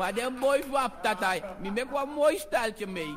Maar 0.07 0.15
den 0.15 0.39
boy 0.39 0.63
wap 0.71 1.01
tatai, 1.03 1.43
mi 1.59 1.67
mek 1.67 1.89
wa 1.91 2.05
mooi 2.07 2.37
staltje 2.39 2.87
mee. 2.87 3.11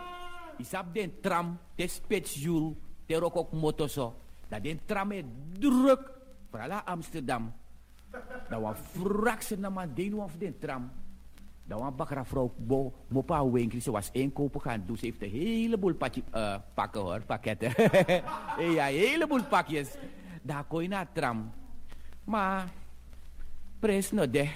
Isap 0.59 0.89
den 0.91 1.13
tram, 1.23 1.53
de 1.79 1.87
spitsjoel, 1.87 2.75
de 3.07 3.15
rok 3.15 3.37
ook 3.37 3.53
motor 3.55 3.87
zo. 3.87 4.19
Dat 4.51 4.59
den 4.67 4.81
tram 4.91 5.13
is 5.15 5.23
druk, 5.55 6.03
vooral 6.51 6.83
Amsterdam. 6.83 7.53
Dat 8.51 8.59
was 8.59 8.83
frakse 8.91 9.55
na 9.55 9.71
man 9.71 9.95
den 9.95 10.19
of 10.19 10.35
den 10.35 10.59
tram. 10.59 10.91
Dat 11.63 11.79
was 11.79 11.95
bakra 11.95 12.25
vrouw 12.25 12.51
bo, 12.59 12.91
mopa 13.07 13.39
winkel, 13.47 13.81
ze 13.81 13.91
was 13.91 14.11
inkopen 14.11 14.61
gaan 14.61 14.83
doen. 14.87 14.99
Ze 14.99 15.07
heeft 15.07 15.23
een 15.23 15.31
heleboel 15.31 15.95
pakje, 15.95 16.23
eh, 16.31 16.59
pakken 16.75 17.01
hoor, 17.01 17.23
pakketten. 17.23 17.71
ja, 18.75 18.91
een 18.91 18.99
heleboel 18.99 19.45
pakjes. 19.45 19.95
Daar 20.43 20.65
kon 20.65 20.83
je 20.83 20.89
naar 20.89 21.07
tram. 21.13 21.53
Maar, 22.25 22.67
pres 23.79 24.11
no 24.11 24.31
de. 24.31 24.51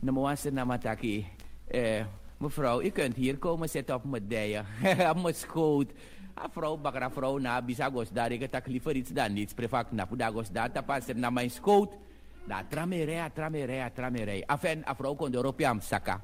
Namuwasan 0.00 0.54
na 0.54 0.64
mataki. 0.64 1.39
Eh, 1.70 2.02
mevrouw, 2.38 2.82
u 2.82 2.90
kunt 2.90 3.16
hier 3.16 3.38
komen 3.38 3.68
zitten 3.68 3.94
op 3.94 4.04
mijn 4.04 4.28
dijen. 4.28 4.66
op 5.14 5.22
mijn 5.22 5.34
schoot. 5.34 5.92
A 6.38 6.48
vrouw, 6.50 6.76
bakker 6.76 7.02
a 7.02 7.10
vrouw 7.10 7.38
na, 7.38 7.62
bisagos 7.62 8.10
daar, 8.10 8.32
ik 8.32 8.50
tak 8.50 8.66
liever 8.66 8.96
iets 8.96 9.10
dan 9.10 9.32
niets. 9.32 9.54
Prefak 9.54 9.92
na 9.92 10.04
pudagos 10.04 10.50
daar, 10.50 10.72
tapas 10.72 11.06
naar 11.14 11.32
mijn 11.32 11.50
schoot. 11.50 11.94
Da 12.44 12.64
tramerei, 12.68 13.18
a 13.18 13.30
tramerei, 13.30 13.78
a 13.78 13.90
tramerei. 13.90 14.42
Afen, 14.46 14.82
a 14.88 14.94
vrouw 14.94 15.14
kon 15.14 15.34
erop 15.34 15.60
jam 15.60 15.80
saka. 15.80 16.20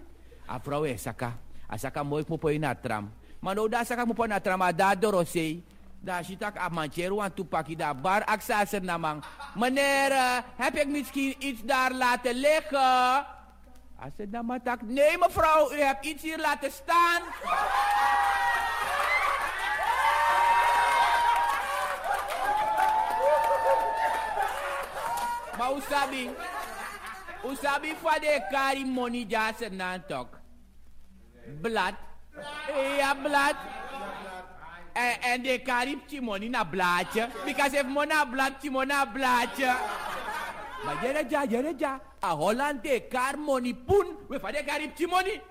A 0.48 0.60
vrouw 0.60 0.82
is 0.82 1.02
saka. 1.02 1.38
A 1.70 1.76
saka 1.76 2.02
mooi 2.02 2.24
mo 2.28 2.36
po 2.36 2.50
na 2.50 2.74
tram. 2.74 3.12
Maar 3.38 3.54
nou 3.54 3.68
da 3.68 3.84
saka 3.84 4.04
mo 4.04 4.12
po 4.12 4.26
na 4.26 4.40
tram, 4.40 4.62
a 4.62 4.72
da 4.72 4.94
dorosei. 4.94 5.62
Da 6.00 6.22
sitak 6.22 6.58
a 6.58 6.68
manchero 6.68 7.20
aan 7.20 7.34
toepakkie 7.34 7.76
da 7.76 7.94
bar 7.94 8.24
aksaser 8.24 8.82
namang. 8.82 9.22
Meneer, 9.54 10.10
eh, 10.10 10.38
heb 10.56 10.74
ik 10.74 10.88
misschien 10.88 11.34
iets 11.38 11.62
daar 11.62 11.92
laten 11.92 12.34
liggen? 12.34 13.35
Als 13.98 14.12
het 14.16 14.32
dan 14.32 14.46
maar 14.46 14.62
tak, 14.62 14.82
nee 14.82 15.18
mevrouw, 15.18 15.72
u 15.72 15.80
hebt 15.80 16.04
iets 16.04 16.22
hier 16.22 16.38
laten 16.38 16.70
staan. 16.72 17.22
Maar 25.58 25.72
usabi, 25.76 26.30
usabi 27.44 27.94
fa 28.02 28.18
de 28.18 28.46
kari 28.50 28.84
money 28.84 29.24
jasen 29.28 29.76
nan 29.76 30.02
tok. 30.06 30.38
Blad. 31.60 31.94
Ja, 32.96 33.14
blad. 33.14 33.54
En, 35.20 35.42
de 35.42 35.60
kari 35.64 36.20
money 36.20 36.48
na 36.48 36.64
blaadje. 36.64 37.28
Because 37.44 37.76
if 37.76 37.86
mo 37.86 38.04
na 38.04 38.24
blad, 38.24 38.62
mo 38.62 38.84
na 38.84 39.04
blaadje. 39.04 39.74
Maar 40.86 41.02
jere 41.02 41.26
ja, 41.28 41.44
jere 41.44 41.74
ja. 41.76 42.00
A 42.22 42.30
Holland 42.34 42.82
de 42.86 43.00
kar 43.10 43.38
money 43.38 43.74
poen. 43.74 44.14
We 44.28 44.38
fa 44.38 44.52
de 44.54 44.62
kari 44.64 45.06
money. 45.10 45.42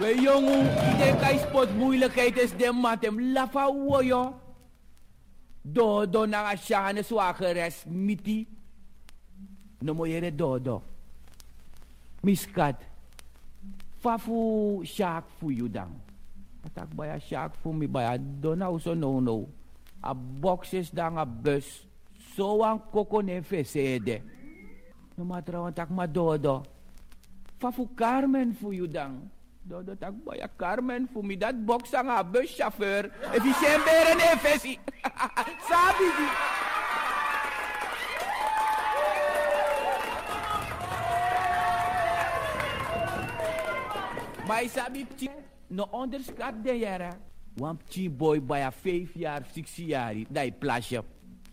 We 0.00 0.20
jongen, 0.20 0.64
de 0.98 1.08
kai 1.20 1.38
spot 1.38 1.72
moeilijkheid 1.76 2.36
is 2.36 2.52
de 2.56 2.72
mat 2.72 3.04
hem 3.04 3.32
lafa 3.32 3.66
wo 3.72 4.00
yo. 4.00 4.34
Do 5.62 6.06
do 6.06 6.26
na 6.26 6.50
a 6.50 6.56
shane 6.56 7.02
swageres 7.02 7.84
miti. 7.86 8.46
No 9.80 9.94
mo 9.94 10.04
yere 10.04 10.30
do 10.30 10.58
do. 10.58 10.82
Miskat. 12.24 12.76
Fafu 14.02 14.82
shak 14.84 15.24
fu 15.38 15.50
you 15.50 15.68
dan. 15.68 16.00
Patak 16.62 16.96
baya 16.96 17.20
shak 17.20 17.54
fu 17.62 17.72
mi 17.72 17.86
baya 17.86 18.18
do 18.18 18.56
na 18.56 18.68
uso 18.70 18.94
no 18.94 19.20
no. 19.20 19.48
A 20.02 20.12
boxes 20.14 20.90
dan 20.90 21.14
a 21.16 21.24
bus. 21.24 21.86
So 22.34 22.66
ang 22.66 22.82
koko 22.90 23.22
ne. 23.22 23.38
No 25.16 25.22
matra 25.22 25.62
wan 25.62 25.72
tak 25.72 25.90
ma 25.90 26.06
do 26.06 26.34
do. 26.36 26.62
Fafu 27.62 27.86
Carmen 27.94 28.50
fu 28.52 28.74
you 28.74 28.90
dan. 28.90 29.30
Dodo 29.62 29.94
tak 29.94 30.10
baya 30.26 30.50
Carmen 30.58 31.06
fu 31.06 31.22
mi 31.22 31.38
dat 31.38 31.54
box 31.54 31.94
ang 31.94 32.10
a 32.10 32.26
buschauffeur. 32.26 33.06
Efficiënteren 33.30 34.18
ne 34.18 34.30
fesi. 34.42 34.74
Sabi 35.70 36.08
di. 36.18 36.28
Maar 44.42 44.66
sabi 44.66 45.06
no 45.70 45.86
onderschat 45.90 46.58
de 46.62 46.78
jara. 46.78 47.14
Want 47.54 47.84
pchi 47.84 48.10
boy 48.10 48.42
bij 48.42 48.62
a 48.64 48.72
vijf 48.72 49.10
jaar, 49.14 49.42
zes 49.52 49.76
jaar, 49.76 50.14
dat 50.28 50.58
plasje. 50.58 51.04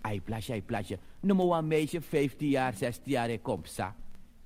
Ai 0.02 0.22
plasje, 0.22 0.52
ai 0.52 0.64
plasje. 0.64 0.98
Mo 1.22 1.54
een 1.54 1.68
meisje 1.68 2.02
15 2.02 2.50
jaar, 2.50 2.74
16 2.74 3.12
jaar 3.12 3.38
komt 3.40 3.70
sa. 3.70 3.96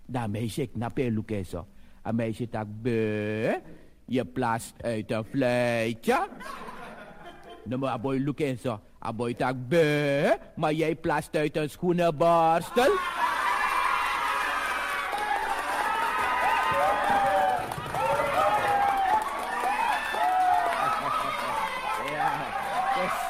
Dat 0.06 0.30
meisje 0.30 0.62
ik 0.62 0.76
na 0.76 0.90
pe 0.90 1.12
luke 1.12 1.44
zo. 1.44 1.68
Een 2.04 2.16
meisje 2.16 2.48
be. 2.82 3.62
Je 4.06 4.26
plast 4.26 4.74
uit 4.84 5.12
een 5.12 5.24
fluitje. 5.24 6.28
Mo 7.66 7.86
a 7.86 8.00
boy 8.00 8.18
luke 8.18 8.56
zo. 8.62 8.80
A 9.06 9.14
boy 9.14 9.34
tak 9.34 9.68
be. 9.68 10.38
Maar 10.56 10.74
jij 10.74 10.96
plast 10.96 11.36
uit 11.36 11.58
een 11.58 11.70
schoenenborstel. 11.70 12.92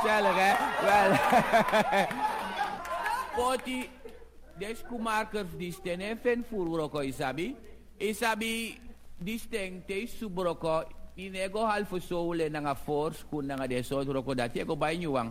Gezellig, 0.04 0.36
hè? 0.36 0.54
Wel. 0.86 1.42
Poti, 3.36 3.89
de 4.58 4.74
skoemakers 4.78 5.54
die 5.58 5.72
stenen 5.74 6.20
ven 6.24 6.43
fururoko 6.47 7.04
isabi. 7.06 7.54
Isabi, 8.01 8.54
die 9.22 9.39
steng 9.41 9.82
te 9.88 10.04
subroko. 10.10 10.82
Inego 11.14 11.62
halfo 11.70 11.99
soule 12.01 12.49
na 12.49 12.64
nga 12.64 12.74
for 12.74 13.14
skun 13.14 13.45
na 13.45 13.58
nga 13.60 13.68
de 13.70 13.84
so 13.86 14.01
roko 14.01 14.34
dat 14.34 14.56
yego 14.56 14.76
bay 14.76 14.97
nyuwang. 14.97 15.30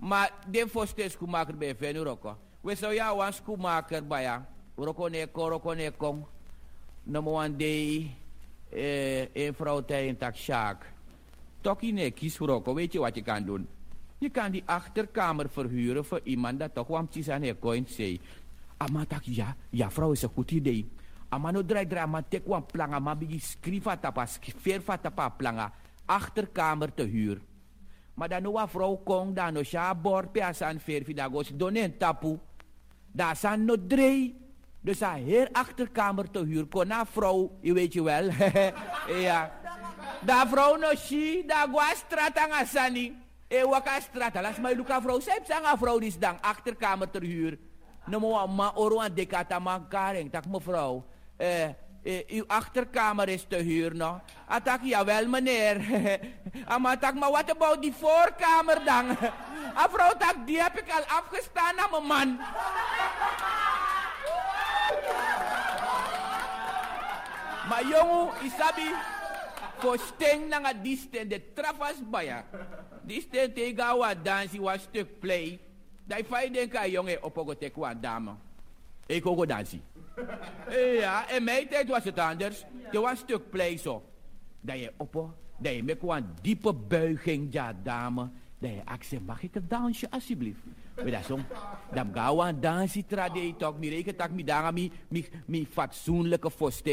Ma 0.00 0.26
de 0.44 0.66
foste 0.68 1.08
skoemaker 1.08 1.56
be 1.56 1.72
ven 1.72 1.96
roko. 2.04 2.36
We 2.62 2.76
so 2.76 2.92
ya 2.92 3.12
wan 3.14 3.32
skoemaker 3.32 4.02
baya. 4.04 4.42
Roko 4.76 5.08
ne 5.08 5.26
ko 5.26 5.48
roko 5.56 5.74
ne 5.74 5.90
kong. 5.90 6.24
No 7.06 7.22
mo 7.22 7.40
wan 7.40 7.56
day 7.56 8.10
eh, 8.70 9.28
een 9.32 9.54
vrouw 9.54 9.80
tegen 9.80 10.16
tak 10.16 10.36
Sjaak. 10.36 10.84
Tokkie 11.62 11.92
nee, 11.92 12.10
kies 12.10 12.38
roko. 12.38 12.74
Weet 12.74 12.92
je 12.92 12.98
wat 12.98 13.14
je 13.14 13.22
kan 13.22 13.44
doen? 13.44 13.68
Je 14.22 14.30
kan 14.30 14.54
die 14.54 14.62
achterkamer 14.66 15.50
verhuren 15.50 16.04
voor 16.04 16.20
iemand 16.22 16.58
dat 16.58 16.74
toch 16.74 16.86
want 16.86 17.28
aan 17.28 17.42
hij 17.42 17.58
coin 17.58 17.86
zei. 17.88 18.20
Ama 18.76 19.04
tak 19.04 19.22
ja, 19.22 19.56
ja 19.70 19.90
vrouw 19.90 20.12
is 20.12 20.22
een 20.22 20.30
goed 20.34 20.50
idee. 20.50 20.86
Ama 21.28 21.50
no 21.50 21.64
draai 21.64 21.86
draai 21.86 22.06
maar 22.06 22.22
tek 22.28 22.46
wan 22.46 22.66
planga 22.66 22.98
maar 22.98 23.18
bigi 23.18 23.40
tapa 25.02 25.28
planga 25.28 25.72
achterkamer 26.06 26.94
te 26.94 27.02
huur. 27.02 27.40
Maar 28.14 28.28
dan 28.28 28.42
nou 28.42 28.68
vrouw 28.68 28.96
kong 29.04 29.34
dan 29.34 29.52
no 29.52 29.62
sha 29.62 29.94
bor 29.94 30.28
pe 30.28 30.44
asan 30.44 30.80
verfi 30.80 31.14
da 31.14 31.28
gos 31.28 31.50
donen 31.54 31.98
tapu. 31.98 32.38
Daar 33.12 33.36
san 33.36 33.64
no 33.64 33.74
drei. 33.86 34.34
Dus 34.80 35.02
a 35.02 35.14
heer 35.14 35.48
achterkamer 35.52 36.30
te 36.30 36.38
huur 36.38 36.66
kon 36.66 36.86
na 36.86 37.06
vrouw, 37.06 37.50
je 37.60 37.72
weet 37.72 37.92
je 37.92 38.02
wel. 38.02 38.30
ja. 39.26 39.52
Da 40.24 40.46
vrouw 40.46 40.76
no 40.76 40.94
shi, 40.94 41.42
da 41.46 41.66
gwa 41.66 41.94
strata 41.94 42.46
nga 42.46 42.64
sani. 42.64 43.21
E 43.52 43.60
waka 43.68 44.00
strata, 44.00 44.40
las 44.40 44.56
may 44.56 44.72
luka 44.72 44.96
vrouw. 44.96 45.20
Sep 45.20 45.44
sa 45.44 45.60
nga 45.60 45.76
vrouw 45.76 46.00
dis 46.00 46.16
dang 46.16 46.40
achterkamer 46.40 47.04
te 47.04 47.20
huur. 47.20 47.60
Mo 48.08 48.32
ma 48.48 48.72
oro 48.80 48.96
aan 48.96 49.12
dekata 49.12 49.60
man 49.60 49.84
karing. 49.92 50.32
Tak 50.32 50.48
mevrouw, 50.48 51.04
eh, 51.36 51.76
eh, 52.00 52.40
uw 52.40 52.48
achterkamer 52.48 53.28
is 53.28 53.44
te 53.44 53.60
huur, 53.60 53.92
no? 53.92 54.24
Atak, 54.48 54.88
jawel 54.88 55.28
meneer. 55.28 55.84
Ama 56.72 56.96
tak, 56.96 57.12
maar 57.12 57.28
wat 57.28 57.50
about 57.52 57.76
die 57.84 57.92
voorkamer 57.92 58.80
dan? 58.88 59.20
A 59.84 59.84
vrouw 59.84 60.16
tak, 60.16 60.48
die 60.48 60.56
heb 60.56 60.80
ik 60.80 60.88
al 60.88 61.04
afgestaan 61.04 61.76
aan 61.76 61.92
mijn 61.92 62.06
man. 62.08 62.28
Maar 67.68 67.84
jongen, 67.86 68.28
isabi, 68.42 68.90
voor 69.78 69.98
sting 69.98 70.48
na 70.48 70.58
nga 70.58 70.72
de 70.72 71.52
trafas 71.54 72.00
baya. 72.10 72.44
Disten 73.06 73.52
te 73.52 73.72
gawa 73.76 74.14
dansi 74.14 74.60
was 74.60 74.82
stuk 74.82 75.20
play. 75.20 75.58
Dai 76.06 76.22
fai 76.24 76.50
den 76.50 76.68
ka 76.68 76.86
jongen 76.86 77.22
opogo 77.22 77.54
te 77.54 77.70
kwa 77.70 77.94
dame. 77.94 78.34
Ik 79.06 79.26
ook 79.26 79.46
dansi. 79.46 79.80
Ja, 80.98 81.28
in 81.30 81.44
mijn 81.44 81.68
tijd 81.68 81.88
was 81.88 82.04
het 82.04 82.18
anders. 82.18 82.64
Er 82.92 83.00
was 83.00 83.18
stuk 83.18 83.50
play 83.50 83.76
zo. 83.76 84.02
Dat 84.60 84.78
je 84.78 84.92
oppo, 84.96 85.34
dat 85.58 85.74
je 85.74 85.82
met 85.82 86.02
een 86.02 86.26
diepe 86.42 86.72
buiging, 86.72 87.52
ja 87.52 87.72
dame. 87.82 88.30
Dat 88.58 88.70
je 88.70 88.80
accent, 88.84 89.26
mag 89.26 89.42
ik 89.42 89.54
een 89.54 89.68
dansje 89.68 90.10
alsjeblieft? 90.10 90.60
Maar 90.96 91.10
dat 91.10 91.24
zo, 91.24 91.38
dan 91.92 92.10
gaan 92.14 92.36
we 92.36 92.42
een 92.42 92.60
dansje 92.60 93.04
tradie 93.06 93.56
toch. 93.56 93.78
Mi 93.78 93.88
reken 93.88 94.16
tak 94.16 94.30
mi 94.30 94.44
danga 94.44 94.70
mi, 94.70 94.92
mi, 95.08 95.26
mi 95.46 95.66
fatsoenlijke 95.66 96.50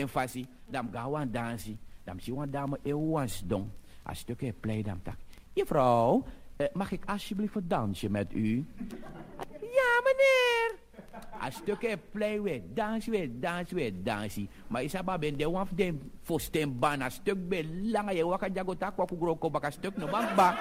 fasi. 0.07 0.47
Dan 0.65 0.89
gaan 0.91 1.11
we 1.11 1.19
een 1.19 1.31
dansje. 1.31 1.75
Dan 2.03 2.19
zie 2.19 2.33
je 2.33 2.39
een 2.39 2.51
dame 2.51 2.79
eeuwens 2.83 3.43
dong. 3.45 3.69
Als 4.03 4.19
stukje 4.19 4.53
play 4.53 4.81
dan 4.81 5.01
tak. 5.01 5.17
Juffrouw, 5.53 6.23
eh, 6.57 6.67
mag 6.73 6.91
ik 6.91 7.05
alsjeblieft 7.05 7.55
een 7.55 7.67
dansje 7.67 8.09
met 8.09 8.33
u? 8.33 8.65
Ja, 9.59 9.91
meneer. 10.03 10.77
Een 11.45 11.51
stukje 11.51 11.97
play 12.11 12.41
weer, 12.41 12.61
dans 12.73 13.05
weer, 13.05 13.29
dans 13.39 13.71
weer, 13.71 13.93
dansie. 14.03 14.49
Maar 14.67 14.83
is 14.83 15.01
maar 15.05 15.19
ben 15.19 15.37
de 15.37 15.49
waf 15.49 15.69
de 15.75 15.97
fosten 16.21 16.79
ban, 16.79 17.01
een 17.01 17.11
stuk 17.11 17.49
ben 17.49 17.91
lange 17.91 18.13
je 18.13 18.25
waka 18.25 18.47
jago 18.53 18.77
tak 18.77 18.95
waku 18.95 19.15
groko 19.15 19.49
baka 19.49 19.69
stuk 19.69 19.97
no 19.97 20.07
bang 20.07 20.35
ba. 20.35 20.57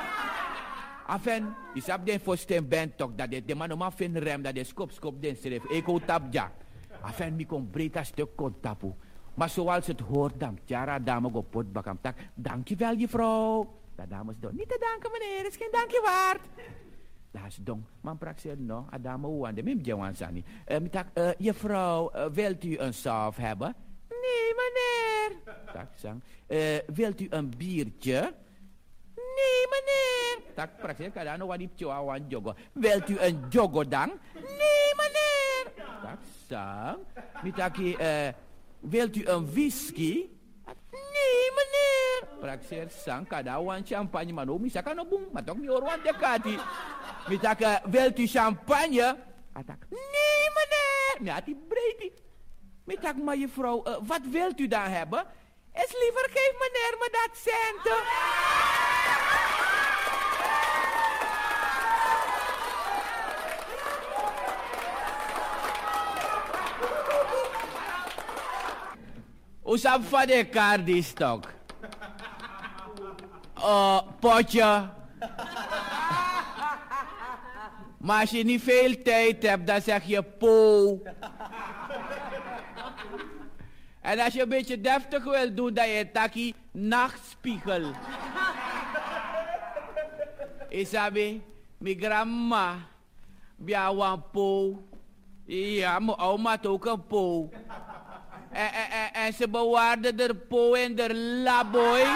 Afen, 1.06 1.54
is 1.74 1.88
op 1.88 2.06
den 2.06 2.20
fosten 2.20 2.68
ben 2.68 2.96
toch 2.96 3.14
dat 3.16 3.30
de 3.30 3.54
man 3.54 3.68
no 3.68 3.76
man 3.76 3.92
fin 3.92 4.16
rem 4.16 4.42
dat 4.42 4.54
de 4.54 4.64
skop 4.64 4.90
skop 4.90 5.22
den 5.22 5.36
seref. 5.36 5.64
Ik 5.64 5.84
ho 5.84 5.98
tap 5.98 6.22
ja. 6.30 6.52
Afen 7.00 7.36
mi 7.36 7.46
kon 7.46 7.70
breed 7.70 7.96
een 7.96 8.04
stuk 8.04 8.36
kon 8.36 8.54
tapu. 8.60 8.92
Maar 9.34 9.50
zoals 9.50 9.86
het 9.86 10.00
hoort 10.00 10.40
dan, 10.40 10.58
Tjara 10.64 10.98
dame 10.98 11.30
go 11.30 11.42
pot 11.42 11.72
bakam 11.72 11.98
tak. 12.00 12.16
Dankjewel 12.34 12.96
juffrouw. 12.96 13.77
Dames 14.06 14.38
doen. 14.38 14.56
Niet 14.56 14.68
te 14.68 14.78
danken 14.80 15.10
meneer, 15.10 15.46
is 15.46 15.56
geen 15.56 15.70
dankje 15.70 16.00
waard. 16.00 16.40
Is 17.46 17.56
dong. 17.56 17.84
Man 18.00 18.18
prak 18.18 18.38
ze 18.38 18.54
no, 18.58 18.86
adame 18.90 19.28
wande, 19.28 19.62
mim 19.62 19.80
jawan 19.80 20.14
sani. 20.14 20.44
Uh, 20.68 20.76
tak, 20.90 21.06
uh, 21.14 21.30
juffrouw, 21.38 22.10
uh, 22.14 22.26
wilt 22.32 22.64
u 22.64 22.78
een 22.78 22.94
saaf 22.94 23.36
hebben? 23.36 23.74
Nee, 24.08 24.54
meneer. 24.54 25.54
Tak, 25.72 25.88
sang. 25.94 26.22
Eh, 26.46 26.78
wilt 26.86 27.20
u 27.20 27.26
een 27.30 27.52
biertje? 27.56 28.34
Nee, 29.14 29.62
meneer. 29.70 30.52
Tak, 30.54 30.76
praktisch, 30.78 31.12
kan 31.12 31.24
dan 31.24 31.38
nog 31.38 31.48
wat 31.48 31.58
die 31.58 31.70
chihuahua 31.76 32.18
jogo. 32.28 32.54
Wilt 32.72 33.08
u 33.08 33.18
een 33.18 33.44
jogo 33.48 33.88
dan? 33.88 34.12
Nee, 34.34 34.90
meneer. 34.96 35.86
Tak, 36.02 36.18
sang. 36.48 36.98
Mitaki, 37.42 37.94
eh, 37.94 38.28
wilt 38.80 39.16
u 39.16 39.26
een 39.26 39.50
whisky? 39.52 40.28
Praktisch, 42.40 43.02
sang, 43.02 43.26
kada 43.26 43.58
champagne, 43.84 44.32
no, 44.32 44.58
kan 44.82 45.06
boom, 45.08 45.28
maar 45.32 45.44
toch 45.44 45.56
niet 45.56 45.68
hoor, 45.68 45.82
want 45.82 46.04
dekati. 46.04 46.58
Mitaki, 47.28 47.64
wilt 47.90 48.18
u 48.18 48.26
champagne? 48.26 49.16
Atak, 49.52 49.86
nee, 49.90 50.44
meneer. 50.54 51.34
Nee, 51.34 51.42
die 51.44 51.56
breedie. 51.68 52.12
Mitak, 52.84 53.16
maar 53.16 53.36
juffrouw, 53.36 53.86
uh, 53.86 53.96
wat 54.02 54.20
wilt 54.30 54.60
u 54.60 54.68
dan 54.68 54.90
hebben? 54.90 55.26
Is 55.72 55.92
liever 56.00 56.28
geef 56.32 56.52
meneer 56.58 56.96
me 56.98 57.08
dat 57.10 57.36
centen. 57.36 58.02
Usap 69.72 70.04
van 70.04 70.26
de 70.26 70.48
kaart 70.50 70.86
die 70.86 71.02
stok. 71.02 71.57
Uh, 73.58 74.00
potje. 74.20 74.88
Maar 77.98 78.20
als 78.20 78.30
je 78.30 78.44
niet 78.44 78.62
veel 78.62 79.02
tijd 79.02 79.42
hebt, 79.42 79.66
dan 79.66 79.80
zeg 79.80 80.04
je 80.04 80.22
po. 80.22 81.02
En 84.00 84.18
als 84.18 84.32
je 84.32 84.42
een 84.42 84.48
beetje 84.48 84.80
deftig 84.80 85.24
wil 85.24 85.54
doen, 85.54 85.74
dan 85.74 85.88
je 85.88 86.10
taki 86.10 86.54
nachtspiegel. 86.70 87.90
Isabi, 90.68 91.42
mijn 91.78 92.00
grandma, 92.00 92.76
bia 93.56 93.94
wan 93.94 94.24
po. 94.32 94.82
Ja, 95.44 95.98
mijn 95.98 96.18
oma 96.18 96.50
had 96.50 96.66
ook 96.66 96.86
een 96.86 97.06
po. 97.06 97.50
En, 98.50 98.72
en, 98.72 98.90
en, 98.90 99.12
en 99.12 99.32
ze 99.32 99.48
bewaarde 99.48 100.14
de 100.14 100.34
po 100.34 100.72
in 100.72 100.94
de 100.94 101.14
laboy. 101.44 102.06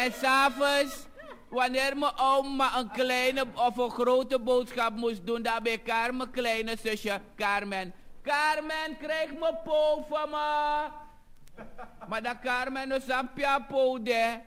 En 0.00 0.12
s'avonds, 0.12 1.06
wanneer 1.48 1.96
mijn 1.96 2.18
oma 2.18 2.78
een 2.78 2.90
kleine 2.90 3.46
of 3.54 3.76
een 3.76 3.90
grote 3.90 4.38
boodschap 4.38 4.96
moest 4.96 5.26
doen, 5.26 5.42
dan 5.42 5.62
bij 5.62 5.82
Carmen, 5.82 6.16
mijn 6.16 6.30
kleine 6.30 6.76
zusje 6.82 7.20
Carmen. 7.36 7.94
Carmen, 8.22 8.96
krijg 8.98 9.30
me 9.30 9.54
po 9.64 10.06
van 10.08 10.30
me. 10.30 10.88
Maar 12.08 12.22
dat 12.22 12.38
Carmen 12.42 12.88
no 12.88 12.98
sampia 12.98 13.58
po 13.58 14.02
de. 14.02 14.38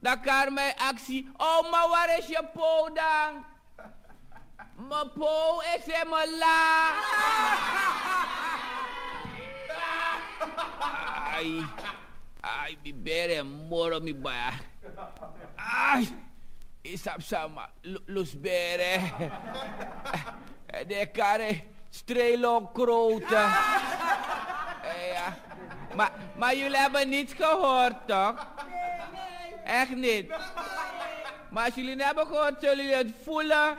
Dat 0.00 0.20
Carmen 0.20 0.76
actie. 0.76 1.28
Oh, 1.36 1.70
maar 1.70 1.88
waar 1.88 2.18
is 2.18 2.26
je 2.26 2.44
po 2.54 2.88
dan? 2.92 3.44
Mijn 4.88 5.12
po 5.12 5.60
is 5.76 5.94
in 5.94 6.08
mijn 6.08 6.38
la. 6.38 6.90
Ai. 11.32 11.66
Ai, 12.40 12.78
mi 12.82 12.94
bere 12.94 13.42
moro 13.42 14.00
mi 14.00 14.14
ba. 14.14 14.70
Ai. 15.56 16.08
Isap 16.82 17.22
sama 17.22 17.70
lus 18.06 18.40
bere. 18.40 19.00
De 20.86 21.08
kare 21.12 21.62
streelokroten. 21.90 23.48
ja. 25.12 25.36
Maar, 25.94 26.12
maar 26.36 26.56
jullie 26.56 26.76
hebben 26.76 27.08
niets 27.08 27.32
gehoord, 27.32 28.06
toch? 28.06 28.46
Echt 29.64 29.94
niet. 29.94 30.28
Maar 31.50 31.64
als 31.64 31.74
jullie 31.74 31.94
niet 31.94 32.04
hebben 32.04 32.26
gehoord, 32.26 32.60
zullen 32.60 32.84
jullie 32.84 32.94
het 32.94 33.14
voelen. 33.22 33.76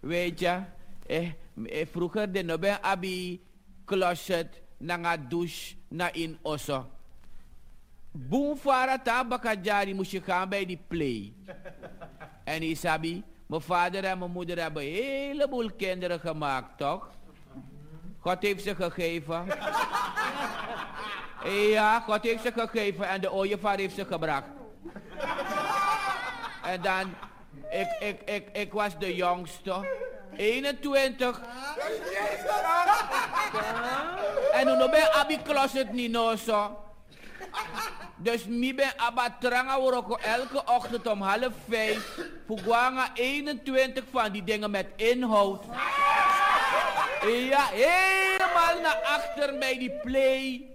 Weet 0.00 0.40
je, 0.40 0.60
eh, 1.06 1.30
eh, 1.66 1.86
vroeger 1.90 2.32
de 2.32 2.42
nobe 2.42 2.82
abi 2.82 3.40
closet 3.84 4.62
na 4.78 5.16
douche 5.16 5.74
na 5.88 6.12
in 6.12 6.38
osso. 6.42 6.86
Boom 8.18 8.56
fara 8.56 8.98
tabaka 8.98 9.54
jari 9.62 9.94
moest 9.94 10.10
je 10.10 10.20
gaan 10.20 10.48
bij 10.48 10.66
die 10.66 10.80
play. 10.88 11.32
En 12.44 12.62
Isabi, 12.62 13.22
mijn 13.46 13.62
vader 13.62 14.04
en 14.04 14.18
mijn 14.18 14.30
moeder 14.30 14.58
hebben 14.60 14.82
een 14.82 14.92
heleboel 14.92 15.70
kinderen 15.76 16.20
gemaakt, 16.20 16.78
toch? 16.78 17.10
God 18.18 18.42
heeft 18.42 18.62
ze 18.62 18.74
gegeven. 18.74 19.46
Ja, 21.44 22.00
God 22.00 22.22
heeft 22.22 22.42
ze 22.42 22.52
gegeven 22.52 23.08
en 23.08 23.20
de 23.20 23.32
ooievaar 23.32 23.78
heeft 23.78 23.94
ze 23.94 24.04
gebracht. 24.04 24.48
En 26.62 26.82
dan, 26.82 27.14
ik, 27.70 27.96
ik, 28.00 28.20
ik, 28.30 28.48
ik 28.52 28.72
was 28.72 28.98
de 28.98 29.14
jongste. 29.14 29.88
21. 30.36 31.40
En 34.52 34.66
toen 34.66 34.90
ben 34.90 35.28
ik 35.28 35.42
closet 35.42 35.92
niet 35.92 36.10
nou 36.10 36.36
zo. 36.36 36.87
Dus 38.16 38.46
mi 38.46 38.74
ben 38.74 38.92
abatranga 38.96 39.78
woroko 39.78 40.16
elke 40.16 40.62
ochtend 40.66 41.06
om 41.06 41.22
half 41.22 41.54
vijf. 41.68 42.18
Fugwanga 42.46 43.10
21 43.14 44.04
van 44.10 44.32
die 44.32 44.44
dingen 44.44 44.70
met 44.70 44.86
inhoud. 44.96 45.64
Ja, 47.26 47.64
helemaal 47.70 48.80
naar 48.80 49.00
achter 49.04 49.58
bij 49.58 49.78
die 49.78 49.90
play. 49.90 50.66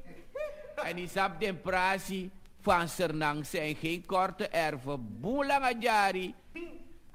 En 0.76 0.96
die 0.96 1.10
sap 1.10 1.40
den 1.40 1.62
prasi 1.62 2.32
van 2.62 2.90
Sernang 2.90 3.46
zijn 3.46 3.76
geen 3.76 4.06
korte 4.06 4.48
erven. 4.48 5.20
Boelanga 5.20 5.72
jari. 5.80 6.36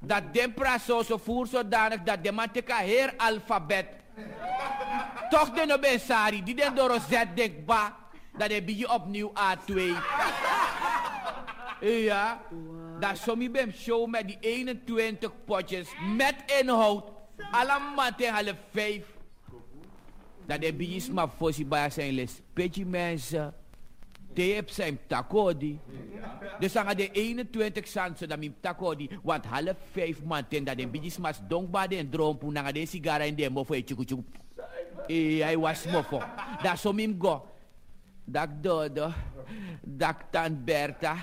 Dat 0.00 0.22
den 0.32 0.54
praso 0.54 1.02
zo 1.02 1.16
voer 1.16 1.46
zodanig 1.46 2.02
dat 2.02 2.24
de 2.24 2.32
man 2.32 2.50
teka 2.50 2.76
heer 2.76 3.14
alfabet. 3.16 3.86
Toch 5.30 5.50
de 5.50 5.66
no 5.66 5.78
ben 5.78 6.00
sari, 6.00 6.42
die 6.42 6.54
den 6.54 6.74
door 6.74 7.00
Z 7.11 7.24
denk 7.34 7.66
ba. 7.66 7.96
Dat 8.39 8.51
heb 8.51 8.68
je 8.68 8.93
opnieuw 8.93 9.32
A2. 9.32 9.80
Ja, 11.80 12.41
dat 13.01 13.16
sommige 13.16 13.51
ben 13.51 13.72
show 13.72 14.09
met 14.09 14.26
die 14.26 14.36
21 14.41 15.32
potjes 15.45 15.89
met 16.16 16.34
inhoud. 16.61 17.05
Allemaal 17.51 18.14
tegen 18.16 18.34
half 18.34 18.57
vijf. 18.70 19.05
Dat 20.47 20.62
heb 20.62 20.80
je 20.80 21.09
maar 21.12 21.28
voor 21.36 21.53
bij 21.66 21.91
zijn 21.91 22.12
les. 22.12 22.41
Beetje 22.53 22.86
mensen. 22.86 23.55
Tape 24.34 24.64
zijn 24.66 24.99
takodi. 25.07 25.80
Dus 26.59 26.72
dan 26.72 26.97
de 26.97 27.11
21 27.11 27.89
cent 27.89 28.28
dat 28.28 28.39
mijn 28.39 28.55
takodi. 28.61 29.09
Want 29.22 29.45
half 29.45 29.76
vijf 29.93 30.22
man 30.22 30.49
ten 30.49 30.64
dat 30.64 30.78
een 30.78 30.91
beetje 30.91 31.20
mas 31.20 31.41
donkbaar 31.49 31.89
en 31.89 32.11
droom. 32.11 32.39
Na 32.53 32.72
de 32.72 32.86
sigara 32.86 33.24
in 33.24 33.34
de 33.34 33.51
mofo 33.51 33.74
hij 35.07 35.59
was 35.59 35.84
mofo. 35.84 36.22
Dat 36.62 36.78
zo 36.78 36.93
mim 36.93 37.16
go. 37.18 37.57
Dat 38.29 38.61
Dodo, 38.61 39.09
dat 39.81 40.29
Tant 40.29 40.61
Bertha, 40.64 41.16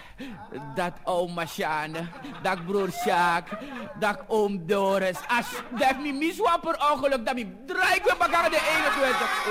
dat 0.73 0.97
oma 1.05 1.45
Sjane, 1.45 2.09
dat 2.41 2.65
broer 2.65 2.89
Sjaak, 2.89 3.53
dat 4.01 4.25
oom 4.27 4.57
Doris. 4.65 5.21
As, 5.29 5.45
dat 5.77 6.01
mi 6.01 6.09
miswa 6.09 6.57
per 6.57 6.73
ongeluk, 6.81 7.21
dat 7.21 7.37
mi 7.37 7.45
draai 7.69 8.01
ik 8.01 8.03
weer 8.03 8.49
de 8.49 8.61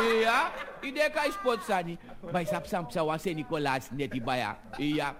21. 0.03 0.27
Ja, 0.27 0.51
idee 0.83 1.11
kan 1.11 1.25
je 1.25 1.33
spot 1.33 1.63
sani. 1.63 1.99
Bij 2.33 2.45
sap 2.45 2.67
sam 2.67 2.91
sa 2.91 3.05
wan 3.05 3.19
se 3.19 3.31
Nicolaas 3.31 3.91
neti 3.91 4.23
baya. 4.23 4.59
Ja, 4.79 5.15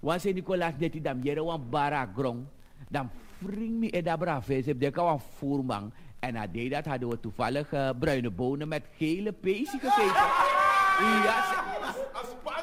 wan 0.00 0.20
se 0.20 0.32
Nicolaas 0.32 0.80
neti 0.80 1.00
dam 1.00 1.20
jere 1.22 1.44
wan 1.44 1.60
bara 1.70 2.08
grong. 2.16 2.46
Dan 2.88 3.10
vring 3.44 3.78
mi 3.78 3.90
brave, 4.02 4.62
ze 4.62 4.76
de 4.76 4.90
wan 4.90 5.20
voerman. 5.20 5.92
En 6.18 6.32
na 6.32 6.46
deed 6.46 6.70
dat 6.70 6.86
hadden 6.86 7.08
we 7.08 7.20
toevallig 7.20 7.72
uh, 7.72 7.90
bruine 7.98 8.30
bonen 8.30 8.68
met 8.68 8.84
gele 8.96 9.32
peesje 9.32 9.78
gegeten. 9.78 10.55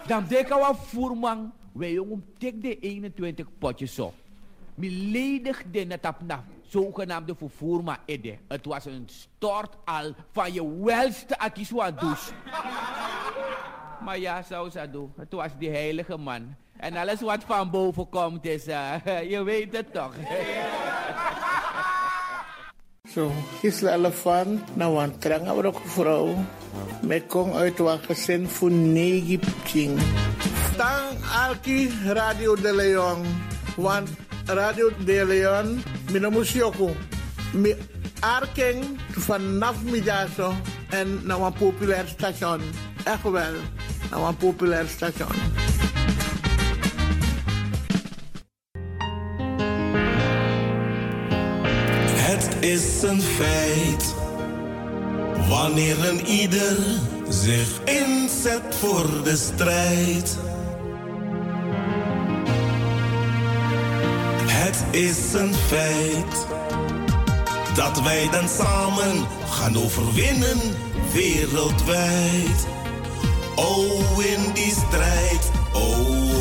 Dan 0.07 0.25
deka 0.27 0.59
wa 0.59 0.73
voerman, 0.73 1.53
wij 1.71 1.91
jongen 1.91 2.25
tek 2.37 2.61
de 2.61 2.79
21 2.79 3.47
potjes 3.59 3.95
zo. 3.95 4.13
Mi 4.75 5.11
ledig 5.11 5.63
de 5.71 5.79
netap 5.79 6.21
na 6.21 6.43
zogenaamde 6.61 7.35
vervoerma 7.35 7.99
ede. 8.05 8.37
Het 8.47 8.65
was 8.65 8.85
een 8.85 9.09
stort 9.09 9.75
al 9.85 10.13
van 10.31 10.53
je 10.53 10.79
welste 10.79 11.39
akiswa 11.39 11.91
douche. 11.91 12.31
maar 14.03 14.19
ja, 14.19 14.41
zo 14.41 14.69
zou 14.69 14.89
doen. 14.91 15.13
Het 15.17 15.33
was 15.33 15.51
die 15.57 15.69
heilige 15.69 16.17
man. 16.17 16.55
En 16.77 16.95
alles 16.95 17.21
wat 17.21 17.43
van 17.43 17.69
boven 17.69 18.09
komt 18.09 18.45
is, 18.45 18.67
uh, 18.67 18.95
je 19.33 19.43
weet 19.43 19.75
het 19.75 19.93
toch. 19.93 20.15
Zo, 23.13 23.31
Gisela 23.59 23.93
Elefant, 23.93 24.75
nou 24.75 25.03
een 25.03 25.17
trang 25.17 25.49
ook 25.49 25.81
vrouw. 25.85 26.35
Met 27.01 27.23
kom 27.27 27.51
uit 27.51 27.77
wat 27.77 27.99
gezin 28.05 28.47
voor 28.47 28.71
negen 28.71 29.39
pching. 29.39 29.99
Tang 30.77 31.17
Alki 31.47 31.91
Radio 32.05 32.55
de 32.55 32.75
Leon. 32.75 33.25
Want 33.75 34.09
Radio 34.45 34.91
de 35.05 35.25
Leon, 35.25 35.83
mina 36.11 36.29
musioko. 36.29 36.95
Mi 37.53 37.75
arking 38.19 38.83
vanaf 39.09 39.83
middago 39.83 40.53
En 40.89 41.25
nou 41.25 41.43
een 41.43 41.53
populair 41.53 42.07
station. 42.07 42.61
Echt 43.03 43.23
wel. 43.23 43.53
Nou 44.09 44.27
een 44.27 44.37
populair 44.37 44.87
station. 44.87 45.62
Is 52.63 53.01
een 53.01 53.21
feit. 53.21 54.15
Wanneer 55.49 56.07
een 56.09 56.25
ieder 56.25 56.77
zich 57.29 57.83
inzet 57.83 58.75
voor 58.79 59.23
de 59.23 59.35
strijd. 59.35 60.37
Het 64.47 64.83
is 64.91 65.33
een 65.33 65.53
feit. 65.53 66.47
Dat 67.75 68.01
wij 68.01 68.29
dan 68.31 68.47
samen 68.49 69.27
gaan 69.49 69.77
overwinnen 69.77 70.59
wereldwijd. 71.13 72.67
Oh, 73.55 74.25
in 74.25 74.53
die 74.53 74.73
strijd. 74.87 75.51
Oh, 75.73 76.32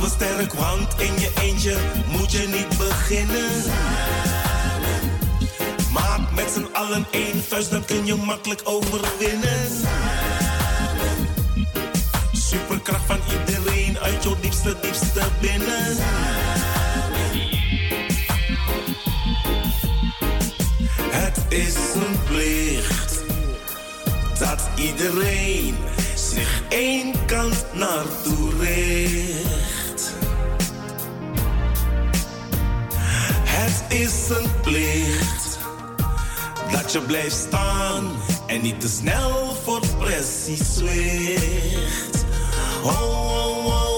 we 0.00 0.08
sterk, 0.08 0.52
want 0.52 1.00
in 1.00 1.20
je 1.20 1.30
eentje 1.40 1.76
moet 2.08 2.32
je 2.32 2.48
niet 2.48 2.78
beginnen. 2.78 3.62
Maak 5.92 6.32
met 6.34 6.50
z'n 6.50 6.68
allen 6.72 7.06
één 7.10 7.44
vuist, 7.48 7.70
dan 7.70 7.84
kun 7.84 8.06
je 8.06 8.14
makkelijk 8.14 8.60
overwinnen. 8.64 9.66
Superkracht 12.32 13.04
van 13.06 13.18
iedereen 13.38 13.98
uit 13.98 14.22
jouw 14.22 14.36
diepste, 14.40 14.76
diepste 14.80 15.22
binnen. 15.40 15.96
Het 21.10 21.38
is 21.48 21.74
een 21.94 22.22
plicht 22.24 23.22
dat 24.38 24.68
iedereen 24.76 25.76
zich 26.14 26.62
één 26.68 27.24
kant 27.26 27.64
naartoe 27.72 28.50
richt. 28.60 29.79
Het 33.62 33.84
is 33.88 34.28
een 34.28 34.50
plicht 34.60 35.58
dat 36.72 36.92
je 36.92 37.00
blijft 37.00 37.36
staan 37.36 38.10
en 38.46 38.62
niet 38.62 38.80
te 38.80 38.88
snel 38.88 39.54
voor 39.64 39.80
pressie 39.98 40.64
zwicht. 40.64 42.24
Oh, 42.84 43.02
oh, 43.02 43.66
oh, 43.66 43.89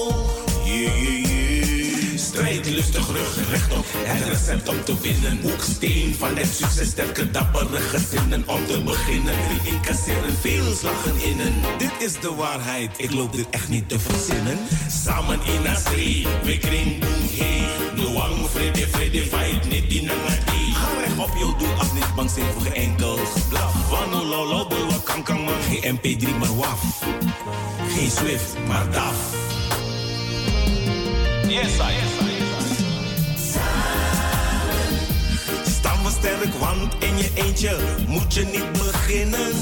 lustig, 2.73 3.07
rug 3.07 3.49
rechtop. 3.49 3.85
Het 3.93 4.27
recept 4.27 4.69
om 4.69 4.83
te 4.83 4.99
winnen. 5.01 5.39
Hoeksteen 5.41 6.15
van 6.15 6.35
het 6.35 6.55
succes, 6.55 6.87
sterke, 6.87 7.31
dappere 7.31 7.79
gezinnen. 7.79 8.43
Om 8.47 8.65
te 8.65 8.81
beginnen, 8.81 9.35
die 9.49 9.73
incasseren 9.73 10.35
veel 10.41 10.75
slagen 10.75 11.23
innen. 11.23 11.53
Dit 11.77 11.91
is 11.99 12.13
de 12.19 12.33
waarheid, 12.33 12.91
ik 12.97 13.13
loop 13.13 13.35
dit 13.35 13.49
echt 13.49 13.69
niet 13.69 13.89
te 13.89 13.99
verzinnen. 13.99 14.57
Samen 15.03 15.39
in 15.45 15.65
een 15.65 15.75
street, 15.75 16.27
we 16.43 16.57
kring 16.57 16.99
boom 16.99 17.27
hey. 17.37 17.63
Noang, 17.95 18.49
vrede, 18.49 18.87
vrede, 18.87 19.21
fight, 19.21 19.69
niet 19.69 19.89
die 19.89 20.03
nangati. 20.03 20.73
Ga 20.73 20.87
recht 20.99 21.17
op 21.17 21.37
jouw 21.39 21.55
doel 21.57 21.73
af, 21.77 21.93
niet 21.93 22.15
bang 22.15 22.29
zijn 22.29 22.45
voor 22.57 22.71
enkel 22.71 23.15
geblaf. 23.15 23.89
Wano, 23.89 24.25
lolo, 24.25 24.67
kan, 25.03 25.23
kan, 25.23 25.41
man. 25.41 25.53
Geen 25.69 25.99
MP3, 25.99 26.37
maar 26.39 26.55
waf. 26.55 26.81
Geen 27.87 28.11
Swift, 28.11 28.55
maar 28.67 28.91
DAF. 28.91 29.15
Yes, 31.47 31.77
I, 31.79 31.91
yes, 31.91 32.22
sterk, 36.23 36.53
want 36.53 36.93
in 36.99 37.17
je 37.17 37.31
eentje 37.33 37.77
moet 38.07 38.33
je 38.33 38.45
niet 38.45 38.71
beginnen. 38.71 39.53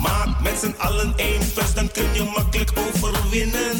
Maak 0.00 0.40
met 0.40 0.58
z'n 0.58 0.74
allen 0.78 1.12
één 1.16 1.42
vuist, 1.42 1.74
dan 1.74 1.90
kun 1.90 2.14
je 2.14 2.22
makkelijk 2.36 2.72
overwinnen. 2.76 3.76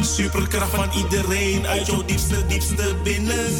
Superkracht 0.00 0.70
van 0.70 0.90
iedereen 0.96 1.66
uit 1.66 1.86
jouw 1.86 2.04
diepste, 2.04 2.46
diepste 2.46 2.94
binnen. 3.02 3.52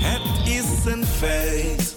Het 0.00 0.48
is 0.48 0.92
een 0.92 1.04
feit 1.18 1.96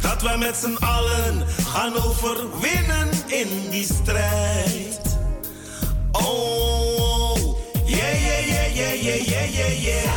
dat 0.00 0.22
wij 0.22 0.38
met 0.38 0.56
z'n 0.56 0.84
allen 0.84 1.44
gaan 1.66 1.94
overwinnen 1.94 3.08
in 3.26 3.70
die 3.70 3.84
strijd. 3.84 5.19
Oh, 6.12 7.56
yeah, 7.86 8.12
yeah, 8.12 8.46
yeah, 8.46 8.94
yeah, 8.94 9.16
yeah, 9.16 9.44
yeah, 9.44 9.72
yeah. 9.82 10.10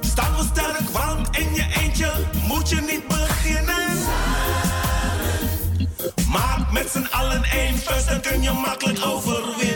Staan 0.00 0.36
we 0.36 0.42
sterk, 0.52 0.90
want 0.92 1.36
in 1.36 1.54
je 1.54 1.64
eentje 1.80 2.12
moet 2.48 2.68
je 2.68 2.80
niet 2.80 3.08
beginnen. 3.08 3.98
Maak 6.30 6.72
met 6.72 6.90
z'n 6.90 7.06
allen 7.10 7.44
één 7.44 7.78
vuist, 7.78 8.08
dan 8.08 8.20
kun 8.20 8.42
je 8.42 8.52
makkelijk 8.52 9.04
overwinnen. 9.04 9.75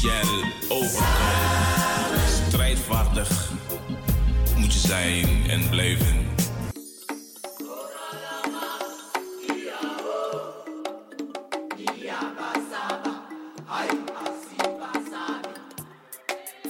Shall 0.00 0.52
overkomen. 0.68 2.20
Strijdvaardig 2.48 3.50
moet 4.56 4.72
je 4.72 4.78
zijn 4.78 5.50
en 5.50 5.68
blijven. 5.68 6.26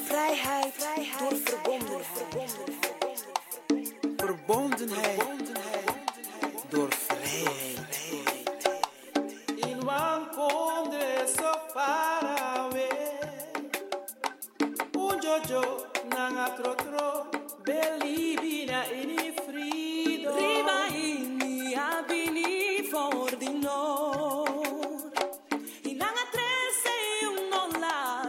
Vrijheid, 0.07 0.89
door 1.19 2.05
verbondenheid. 2.05 3.27
Verbondenheid 4.17 5.53
door 6.69 6.89
coraggio, 15.49 15.87
nanga 16.11 16.51
tro 16.51 16.75
tro, 16.75 17.29
belibina 17.65 18.85
in 18.93 19.33
frido. 19.33 20.37
Riba 20.37 20.89
ini 20.93 21.75
abini 21.75 22.83
for 22.91 23.31
di 23.39 23.49
nor. 23.49 25.13
Y 25.85 25.95
nanga 25.95 26.25
trece 26.31 26.93
y 27.23 27.27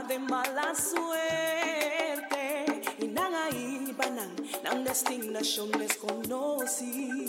de 0.07 0.19
mala 0.19 0.73
suerte. 0.75 2.45
Y 2.99 3.07
nanga 3.07 3.49
ibanan, 3.49 4.35
nan 4.63 4.83
destinación 4.83 5.71
desconocida. 5.71 7.28